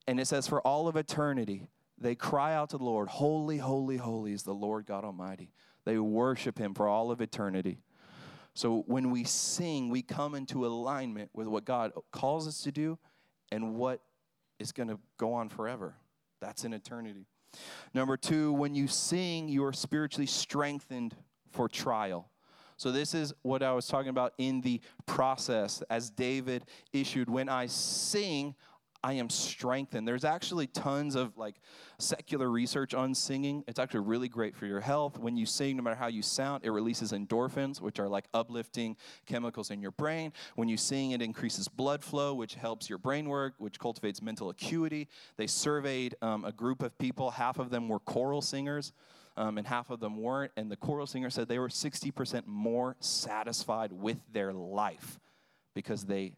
[0.06, 3.96] And it says, for all of eternity, they cry out to the Lord, Holy, holy,
[3.96, 5.50] holy is the Lord God Almighty.
[5.84, 7.78] They worship him for all of eternity.
[8.54, 12.98] So when we sing, we come into alignment with what God calls us to do
[13.50, 14.00] and what
[14.58, 15.94] is going to go on forever.
[16.40, 17.26] That's an eternity.
[17.92, 21.14] Number two, when you sing, you are spiritually strengthened
[21.50, 22.28] for trial.
[22.76, 27.30] So, this is what I was talking about in the process as David issued.
[27.30, 28.56] When I sing,
[29.04, 30.08] I am strengthened.
[30.08, 31.56] There's actually tons of like
[31.98, 33.62] secular research on singing.
[33.68, 35.18] It's actually really great for your health.
[35.18, 38.96] When you sing, no matter how you sound, it releases endorphins, which are like uplifting
[39.26, 40.32] chemicals in your brain.
[40.56, 44.48] When you sing, it increases blood flow, which helps your brain work, which cultivates mental
[44.48, 45.08] acuity.
[45.36, 48.94] They surveyed um, a group of people, half of them were choral singers.
[49.36, 50.52] Um, and half of them weren't.
[50.56, 55.18] And the choral singer said they were 60% more satisfied with their life
[55.74, 56.34] because they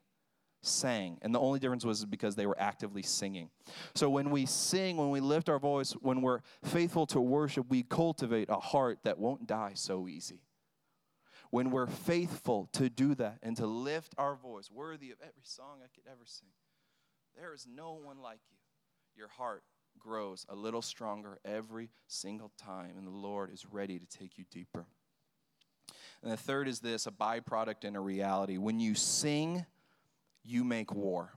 [0.66, 1.18] sang.
[1.22, 3.50] And the only difference was because they were actively singing.
[3.94, 7.82] So when we sing, when we lift our voice, when we're faithful to worship, we
[7.82, 10.40] cultivate a heart that won't die so easy.
[11.50, 15.78] When we're faithful to do that and to lift our voice, worthy of every song
[15.82, 16.48] I could ever sing,
[17.38, 18.56] there is no one like you.
[19.16, 19.62] Your heart
[19.98, 24.44] grows a little stronger every single time, and the Lord is ready to take you
[24.50, 24.86] deeper.
[26.22, 28.58] And the third is this a byproduct and a reality.
[28.58, 29.64] When you sing,
[30.46, 31.32] you make war.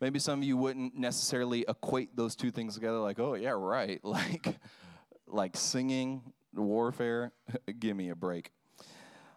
[0.00, 4.00] Maybe some of you wouldn't necessarily equate those two things together like, oh, yeah, right.
[4.04, 4.56] Like,
[5.26, 6.22] like singing,
[6.54, 7.32] warfare,
[7.78, 8.50] give me a break.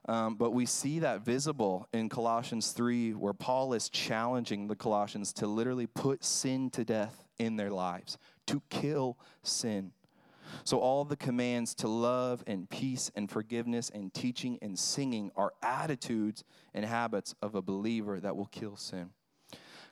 [0.08, 5.34] Um, but we see that visible in Colossians 3, where Paul is challenging the Colossians
[5.34, 9.92] to literally put sin to death in their lives, to kill sin.
[10.64, 15.54] So, all the commands to love and peace and forgiveness and teaching and singing are
[15.62, 19.12] attitudes and habits of a believer that will kill sin.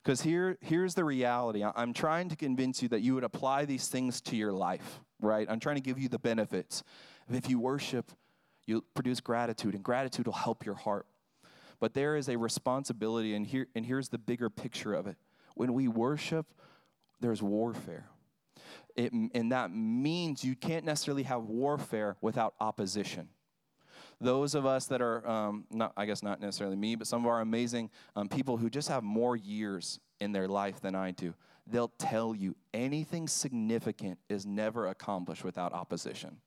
[0.04, 3.88] Because here, here's the reality I'm trying to convince you that you would apply these
[3.88, 5.48] things to your life, right?
[5.50, 6.84] I'm trying to give you the benefits.
[7.30, 8.12] If you worship,
[8.66, 11.06] you'll produce gratitude, and gratitude will help your heart.
[11.80, 15.16] But there is a responsibility, and, here, and here's the bigger picture of it.
[15.56, 16.48] When we worship,
[17.22, 18.08] there's warfare.
[18.96, 23.30] It, and that means you can't necessarily have warfare without opposition.
[24.22, 27.28] Those of us that are, um, not, I guess not necessarily me, but some of
[27.28, 31.34] our amazing um, people who just have more years in their life than I do,
[31.66, 36.38] they'll tell you anything significant is never accomplished without opposition.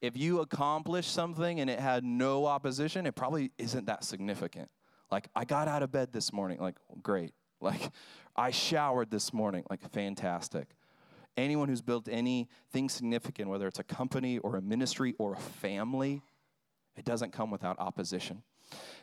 [0.00, 4.68] If you accomplish something and it had no opposition, it probably isn't that significant.
[5.10, 7.34] Like, I got out of bed this morning, like, great.
[7.60, 7.90] Like,
[8.36, 10.74] I showered this morning, like, fantastic
[11.38, 16.22] anyone who's built anything significant, whether it's a company or a ministry or a family,
[16.96, 18.42] it doesn't come without opposition.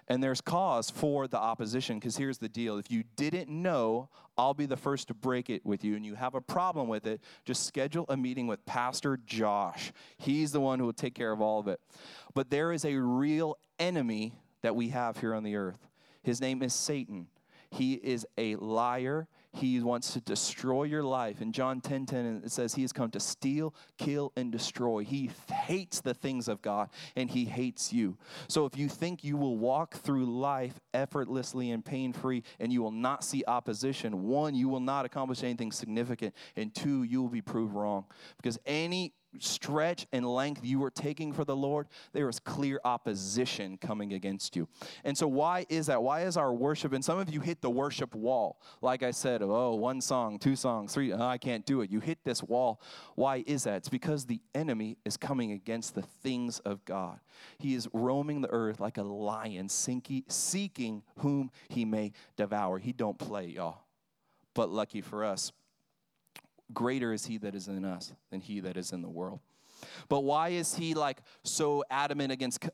[0.07, 2.77] And there's cause for the opposition because here's the deal.
[2.77, 6.13] If you didn't know, I'll be the first to break it with you, and you
[6.13, 9.91] have a problem with it, just schedule a meeting with Pastor Josh.
[10.17, 11.79] He's the one who will take care of all of it.
[12.36, 15.88] But there is a real enemy that we have here on the earth.
[16.21, 17.27] His name is Satan.
[17.71, 19.27] He is a liar.
[19.56, 21.41] He wants to destroy your life.
[21.41, 25.03] In John 10 10, it says he has come to steal, kill, and destroy.
[25.03, 28.18] He hates the things of God and he hates you.
[28.47, 32.82] So if you think you will walk through life effortlessly and pain free and you
[32.82, 37.30] will not see opposition, one, you will not accomplish anything significant, and two, you will
[37.30, 38.06] be proved wrong.
[38.38, 43.77] Because any stretch and length you were taking for the Lord, there was clear opposition
[43.77, 44.67] coming against you.
[45.03, 46.01] And so, why is that?
[46.01, 46.93] Why is our worship?
[46.93, 48.61] And some of you hit the worship wall.
[48.81, 51.89] Like I said, oh, one song, two songs, three, oh, I can't do it.
[51.89, 52.81] You hit this wall.
[53.15, 53.77] Why is that?
[53.77, 57.19] It's because the enemy is coming against the things of God.
[57.57, 62.79] He is roaming the earth like a lion, seeking whom he may devour.
[62.79, 63.83] He don't play, y'all.
[64.53, 65.51] But lucky for us,
[66.74, 69.39] greater is he that is in us than he that is in the world.
[70.09, 72.66] But why is he like so adamant against,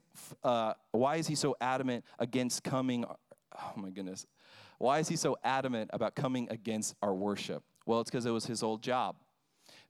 [0.44, 4.26] uh, why is he so adamant against coming, oh my goodness,
[4.78, 7.64] why is he so adamant about coming against our worship?
[7.86, 9.16] Well, it's because it was his old job.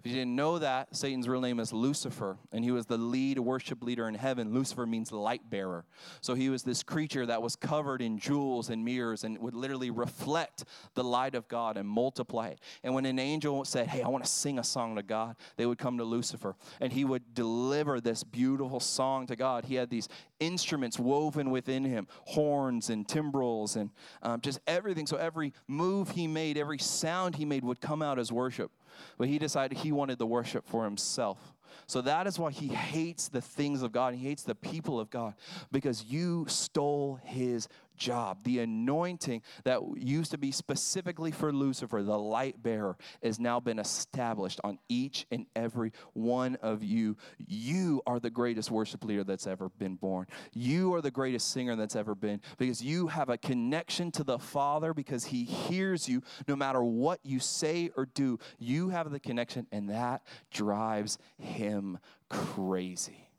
[0.03, 3.37] If you didn't know that, Satan's real name is Lucifer, and he was the lead
[3.37, 4.51] worship leader in heaven.
[4.51, 5.85] Lucifer means light bearer.
[6.21, 9.91] So he was this creature that was covered in jewels and mirrors and would literally
[9.91, 12.59] reflect the light of God and multiply it.
[12.83, 15.67] And when an angel said, Hey, I want to sing a song to God, they
[15.67, 19.65] would come to Lucifer, and he would deliver this beautiful song to God.
[19.65, 23.91] He had these instruments woven within him horns and timbrels and
[24.23, 25.05] um, just everything.
[25.05, 28.71] So every move he made, every sound he made would come out as worship.
[29.17, 31.53] But he decided he wanted the worship for himself.
[31.87, 34.13] So that is why he hates the things of God.
[34.13, 35.33] He hates the people of God
[35.71, 37.67] because you stole his
[38.01, 38.43] job.
[38.43, 43.77] The anointing that used to be specifically for Lucifer, the light bearer, has now been
[43.77, 47.15] established on each and every one of you.
[47.37, 50.25] You are the greatest worship leader that's ever been born.
[50.51, 54.39] You are the greatest singer that's ever been because you have a connection to the
[54.39, 58.39] Father because he hears you no matter what you say or do.
[58.57, 61.99] You have the connection, and that drives him
[62.29, 63.30] crazy.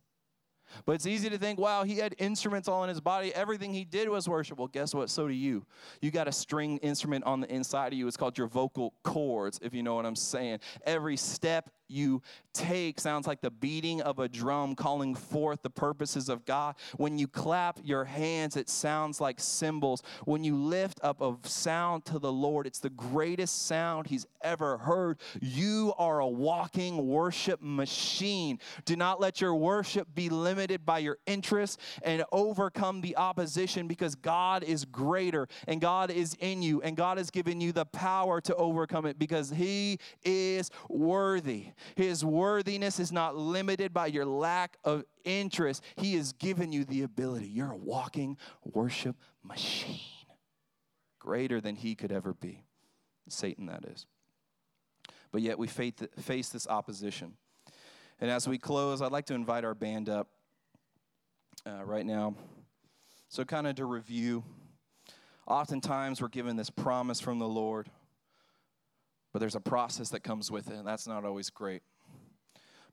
[0.85, 3.35] But it's easy to think, wow, he had instruments all in his body.
[3.35, 4.59] Everything he did was worship.
[4.59, 5.11] Well, guess what?
[5.11, 5.65] So do you.
[6.01, 8.07] You got a string instrument on the inside of you.
[8.07, 10.61] It's called your vocal cords, if you know what I'm saying.
[10.85, 12.23] Every step you
[12.53, 16.75] take sounds like the beating of a drum calling forth the purposes of God.
[16.97, 20.03] When you clap your hands, it sounds like cymbals.
[20.25, 24.79] When you lift up a sound to the Lord, it's the greatest sound He's ever
[24.79, 25.19] heard.
[25.41, 28.59] You are a walking worship machine.
[28.85, 34.15] Do not let your worship be limited by your interests and overcome the opposition because
[34.15, 38.41] God is greater and God is in you and God has given you the power
[38.43, 41.72] to overcome it because He is worthy.
[41.95, 45.83] His worthiness is not limited by your lack of interest.
[45.97, 47.49] He has given you the ability.
[47.49, 50.01] You're a walking worship machine,
[51.19, 52.65] greater than he could ever be.
[53.29, 54.07] Satan, that is.
[55.31, 57.35] But yet we face this opposition.
[58.21, 60.29] And as we close, I'd like to invite our band up
[61.67, 62.35] uh, right now.
[63.29, 64.45] So, kind of to review,
[65.47, 67.89] oftentimes we're given this promise from the Lord
[69.33, 71.83] but there's a process that comes with it, and that's not always great.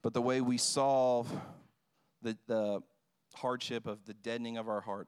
[0.02, 1.30] But the way we solve
[2.22, 2.82] the, the
[3.36, 5.08] hardship of the deadening of our heart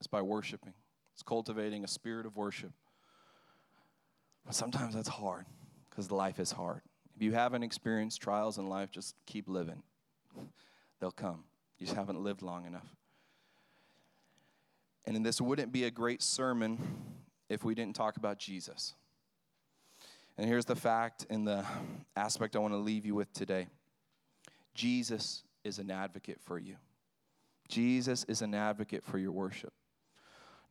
[0.00, 0.74] is by worshiping,
[1.12, 2.72] it's cultivating a spirit of worship.
[4.44, 5.46] But sometimes that's hard
[5.88, 6.82] because life is hard.
[7.16, 9.82] If you haven't experienced trials in life, just keep living.
[11.00, 11.44] They'll come.
[11.78, 12.86] You just haven't lived long enough.
[15.06, 16.78] And this wouldn't be a great sermon
[17.48, 18.94] if we didn't talk about Jesus.
[20.36, 21.64] And here's the fact and the
[22.16, 23.68] aspect I want to leave you with today
[24.74, 26.76] Jesus is an advocate for you.
[27.68, 29.72] Jesus is an advocate for your worship.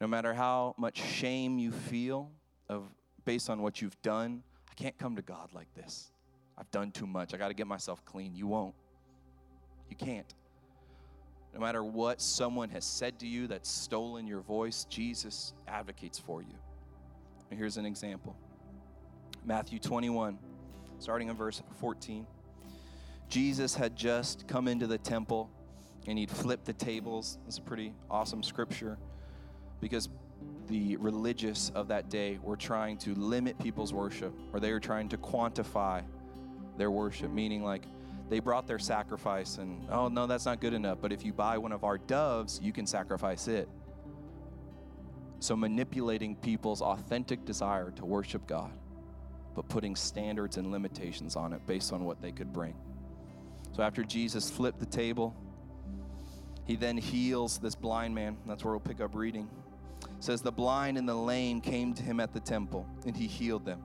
[0.01, 2.29] No matter how much shame you feel
[2.69, 2.83] of
[3.25, 6.11] based on what you've done, I can't come to God like this.
[6.57, 7.33] I've done too much.
[7.33, 8.35] I got to get myself clean.
[8.35, 8.75] You won't.
[9.89, 10.31] You can't.
[11.53, 16.41] No matter what someone has said to you that's stolen your voice, Jesus advocates for
[16.41, 16.55] you.
[17.49, 18.35] And here's an example.
[19.45, 20.37] Matthew 21,
[20.99, 22.25] starting in verse 14.
[23.29, 25.49] Jesus had just come into the temple
[26.07, 27.37] and he'd flipped the tables.
[27.47, 28.97] It's a pretty awesome scripture
[29.81, 30.09] because
[30.67, 35.09] the religious of that day were trying to limit people's worship or they were trying
[35.09, 36.03] to quantify
[36.77, 37.85] their worship, meaning like
[38.29, 40.99] they brought their sacrifice and, oh, no, that's not good enough.
[41.01, 43.67] But if you buy one of our doves, you can sacrifice it.
[45.39, 48.71] So, manipulating people's authentic desire to worship God,
[49.55, 52.75] but putting standards and limitations on it based on what they could bring.
[53.75, 55.35] So, after Jesus flipped the table,
[56.65, 58.37] he then heals this blind man.
[58.45, 59.49] That's where we'll pick up reading.
[60.03, 63.27] It says, The blind and the lame came to him at the temple, and he
[63.27, 63.81] healed them.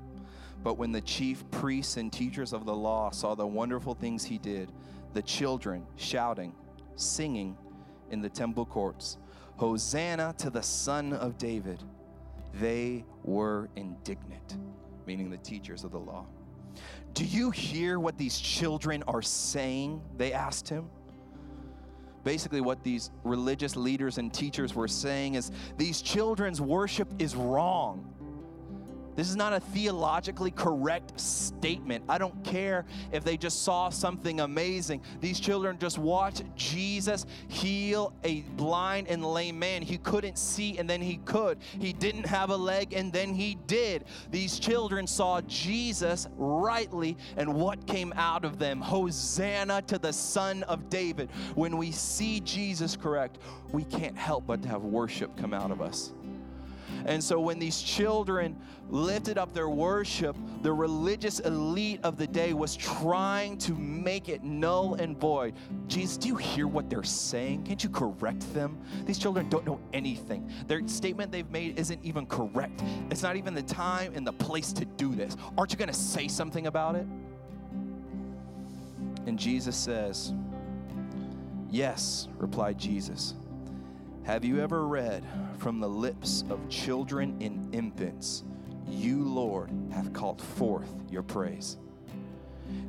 [0.62, 4.38] But when the chief priests and teachers of the law saw the wonderful things he
[4.38, 4.72] did,
[5.14, 6.54] the children shouting,
[6.96, 7.56] singing
[8.10, 9.18] in the temple courts,
[9.56, 11.82] Hosanna to the Son of David,
[12.54, 14.56] they were indignant,
[15.08, 16.26] meaning the teachers of the law.
[17.14, 20.02] Do you hear what these children are saying?
[20.18, 20.90] They asked him.
[22.24, 28.14] Basically, what these religious leaders and teachers were saying is these children's worship is wrong.
[29.18, 32.04] This is not a theologically correct statement.
[32.08, 35.02] I don't care if they just saw something amazing.
[35.20, 39.82] These children just watched Jesus heal a blind and lame man.
[39.82, 41.58] He couldn't see and then he could.
[41.80, 44.04] He didn't have a leg and then he did.
[44.30, 48.80] These children saw Jesus rightly and what came out of them.
[48.80, 51.28] Hosanna to the Son of David.
[51.56, 53.38] When we see Jesus correct,
[53.72, 56.12] we can't help but to have worship come out of us.
[57.06, 58.56] And so when these children
[58.90, 64.42] lifted up their worship, the religious elite of the day was trying to make it
[64.42, 65.54] null and void.
[65.86, 67.64] Jesus, do you hear what they're saying?
[67.64, 68.78] Can't you correct them?
[69.04, 70.50] These children don't know anything.
[70.66, 72.82] Their statement they've made isn't even correct.
[73.10, 75.36] It's not even the time and the place to do this.
[75.56, 77.06] Aren't you going to say something about it?
[79.26, 80.32] And Jesus says,
[81.70, 83.34] Yes, replied Jesus.
[84.28, 85.24] Have you ever read
[85.56, 88.44] from the lips of children and infants,
[88.86, 91.78] You, Lord, have called forth your praise?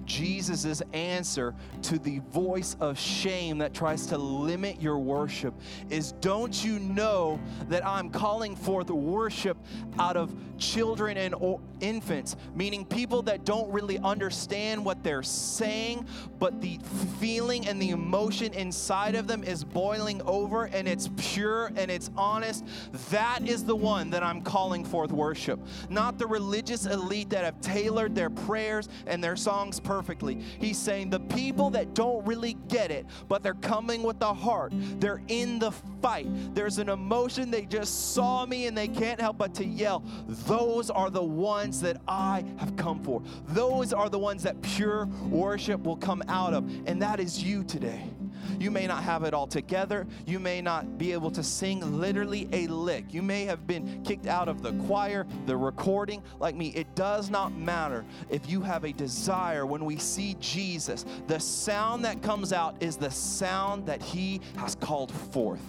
[0.05, 1.53] Jesus' answer
[1.83, 5.53] to the voice of shame that tries to limit your worship
[5.89, 9.57] is Don't you know that I'm calling forth worship
[9.99, 11.35] out of children and
[11.79, 16.05] infants, meaning people that don't really understand what they're saying,
[16.39, 16.79] but the
[17.19, 22.09] feeling and the emotion inside of them is boiling over and it's pure and it's
[22.17, 22.65] honest?
[23.11, 25.59] That is the one that I'm calling forth worship,
[25.89, 30.39] not the religious elite that have tailored their prayers and their songs perfectly perfectly.
[30.59, 34.71] He's saying the people that don't really get it, but they're coming with the heart,
[34.99, 36.27] they're in the fight.
[36.55, 40.03] There's an emotion, they just saw me and they can't help but to yell.
[40.27, 43.21] Those are the ones that I have come for.
[43.49, 46.63] Those are the ones that pure worship will come out of.
[46.85, 48.01] And that is you today.
[48.59, 50.05] You may not have it all together.
[50.25, 53.13] You may not be able to sing literally a lick.
[53.13, 56.69] You may have been kicked out of the choir, the recording, like me.
[56.75, 61.05] It does not matter if you have a desire when we see Jesus.
[61.27, 65.63] The sound that comes out is the sound that He has called forth.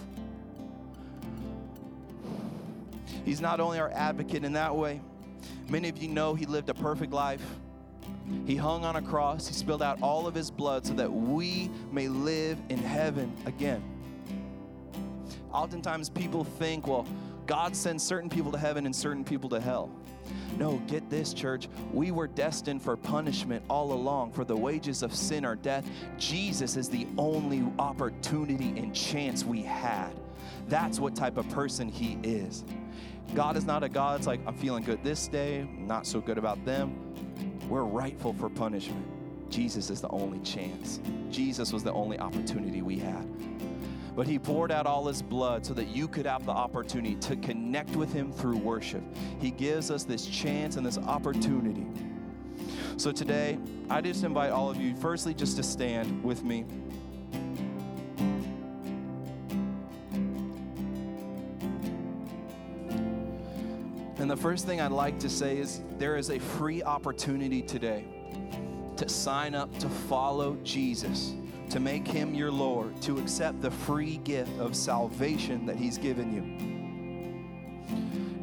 [3.23, 4.99] He's not only our advocate in that way,
[5.69, 7.43] many of you know He lived a perfect life.
[8.45, 9.47] He hung on a cross.
[9.47, 13.83] He spilled out all of his blood so that we may live in heaven again.
[15.53, 17.05] Oftentimes, people think, well,
[17.45, 19.89] God sends certain people to heaven and certain people to hell.
[20.57, 21.67] No, get this, church.
[21.91, 25.89] We were destined for punishment all along, for the wages of sin are death.
[26.17, 30.11] Jesus is the only opportunity and chance we had.
[30.67, 32.63] That's what type of person He is.
[33.33, 36.37] God is not a God that's like, I'm feeling good this day, not so good
[36.37, 37.13] about them.
[37.69, 39.05] We're rightful for punishment.
[39.49, 40.99] Jesus is the only chance.
[41.29, 43.27] Jesus was the only opportunity we had.
[44.15, 47.35] But he poured out all his blood so that you could have the opportunity to
[47.37, 49.03] connect with him through worship.
[49.39, 51.87] He gives us this chance and this opportunity.
[52.97, 53.57] So today,
[53.89, 56.65] I just invite all of you, firstly, just to stand with me.
[64.21, 68.05] And the first thing I'd like to say is there is a free opportunity today
[68.95, 71.33] to sign up to follow Jesus,
[71.71, 76.31] to make him your Lord, to accept the free gift of salvation that he's given
[76.35, 76.43] you.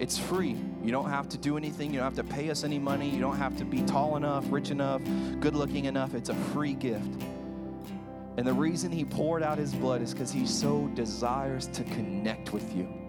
[0.01, 0.57] It's free.
[0.83, 1.93] You don't have to do anything.
[1.93, 3.09] You don't have to pay us any money.
[3.09, 5.01] You don't have to be tall enough, rich enough,
[5.39, 6.12] good looking enough.
[6.12, 7.22] It's a free gift.
[8.37, 12.53] And the reason he poured out his blood is because he so desires to connect
[12.53, 13.07] with you.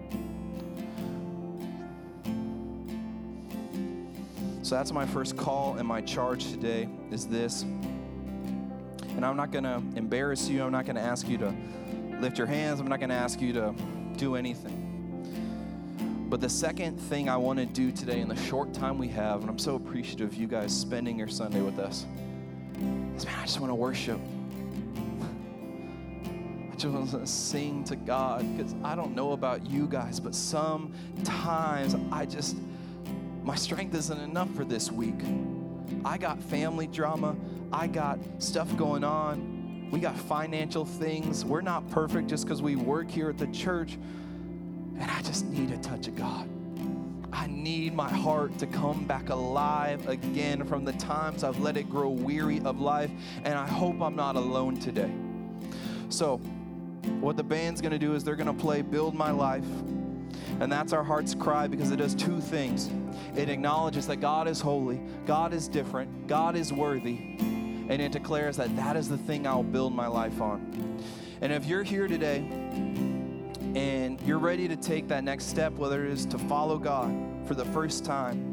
[4.70, 7.64] So that's my first call and my charge today is this.
[7.64, 10.62] And I'm not going to embarrass you.
[10.62, 11.56] I'm not going to ask you to
[12.20, 12.80] lift your hands.
[12.80, 13.74] I'm not going to ask you to
[14.16, 16.28] do anything.
[16.30, 19.42] But the second thing I want to do today in the short time we have,
[19.42, 22.06] and I'm so appreciative of you guys spending your Sunday with us,
[23.16, 24.20] is man, I just want to worship.
[26.72, 30.36] I just want to sing to God because I don't know about you guys, but
[30.36, 32.56] sometimes I just,
[33.50, 35.20] my strength isn't enough for this week.
[36.06, 37.36] I got family drama,
[37.74, 41.44] I got stuff going on, we got financial things.
[41.44, 45.72] We're not perfect just because we work here at the church, and I just need
[45.72, 46.48] a touch of God.
[47.34, 51.90] I need my heart to come back alive again from the times I've let it
[51.90, 53.10] grow weary of life,
[53.46, 55.12] and I hope I'm not alone today.
[56.10, 56.38] So,
[57.20, 59.66] what the band's gonna do is they're gonna play Build My Life.
[60.60, 62.90] And that's our heart's cry because it does two things.
[63.36, 67.18] It acknowledges that God is holy, God is different, God is worthy,
[67.90, 71.00] and it declares that that is the thing I'll build my life on.
[71.42, 72.40] And if you're here today
[73.76, 77.14] and you're ready to take that next step, whether it is to follow God
[77.48, 78.50] for the first time,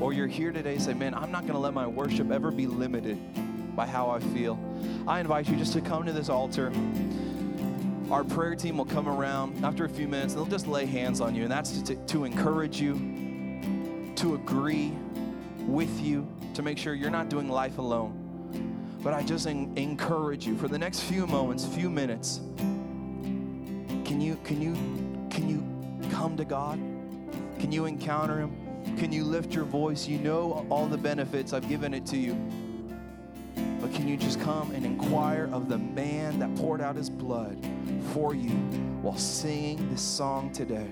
[0.00, 2.66] or you're here today say, Man, I'm not going to let my worship ever be
[2.66, 3.18] limited
[3.76, 4.58] by how I feel,
[5.06, 6.72] I invite you just to come to this altar.
[8.10, 11.20] Our prayer team will come around after a few minutes, and they'll just lay hands
[11.20, 12.94] on you, and that's to, to encourage you,
[14.16, 14.92] to agree
[15.60, 18.20] with you, to make sure you're not doing life alone.
[19.02, 22.40] But I just en- encourage you for the next few moments, few minutes.
[22.58, 24.74] Can you can you
[25.30, 26.78] can you come to God?
[27.58, 28.54] Can you encounter him?
[28.98, 30.06] Can you lift your voice?
[30.06, 31.52] You know all the benefits.
[31.54, 32.34] I've given it to you.
[33.80, 37.58] But can you just come and inquire of the man that poured out his blood
[38.14, 38.50] for you
[39.02, 40.86] while singing this song today?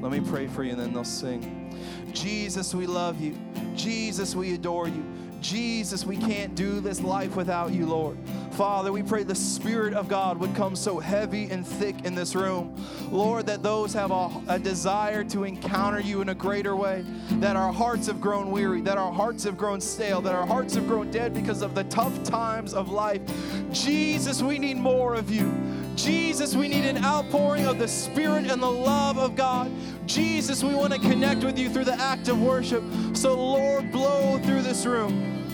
[0.00, 1.74] Let me pray for you and then they'll sing.
[2.12, 3.36] Jesus, we love you.
[3.74, 5.04] Jesus, we adore you.
[5.40, 8.16] Jesus, we can't do this life without you, Lord.
[8.58, 12.34] Father, we pray the Spirit of God would come so heavy and thick in this
[12.34, 12.74] room.
[13.08, 17.04] Lord, that those have a, a, desire to encounter you in a greater way,
[17.34, 20.74] that our hearts have grown weary, that our hearts have grown stale, that our hearts
[20.74, 23.22] have grown dead because of the tough times of life.
[23.70, 25.54] Jesus, we need more of you.
[25.94, 29.70] Jesus, we need an outpouring of the Spirit and the love of God.
[30.04, 32.82] Jesus, we want to connect with you through the act of worship.
[33.12, 35.46] So, Lord, blow through this room.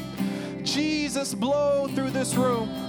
[0.62, 2.83] Jesus, blow through this room.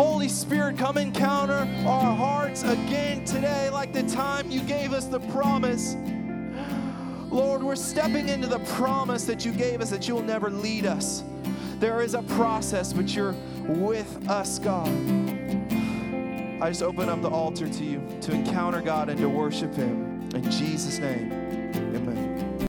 [0.00, 5.20] Holy Spirit, come encounter our hearts again today, like the time you gave us the
[5.20, 5.94] promise.
[7.28, 11.22] Lord, we're stepping into the promise that you gave us that you'll never lead us.
[11.80, 13.34] There is a process, but you're
[13.66, 14.88] with us, God.
[16.62, 20.30] I just open up the altar to you to encounter God and to worship Him.
[20.34, 21.39] In Jesus' name.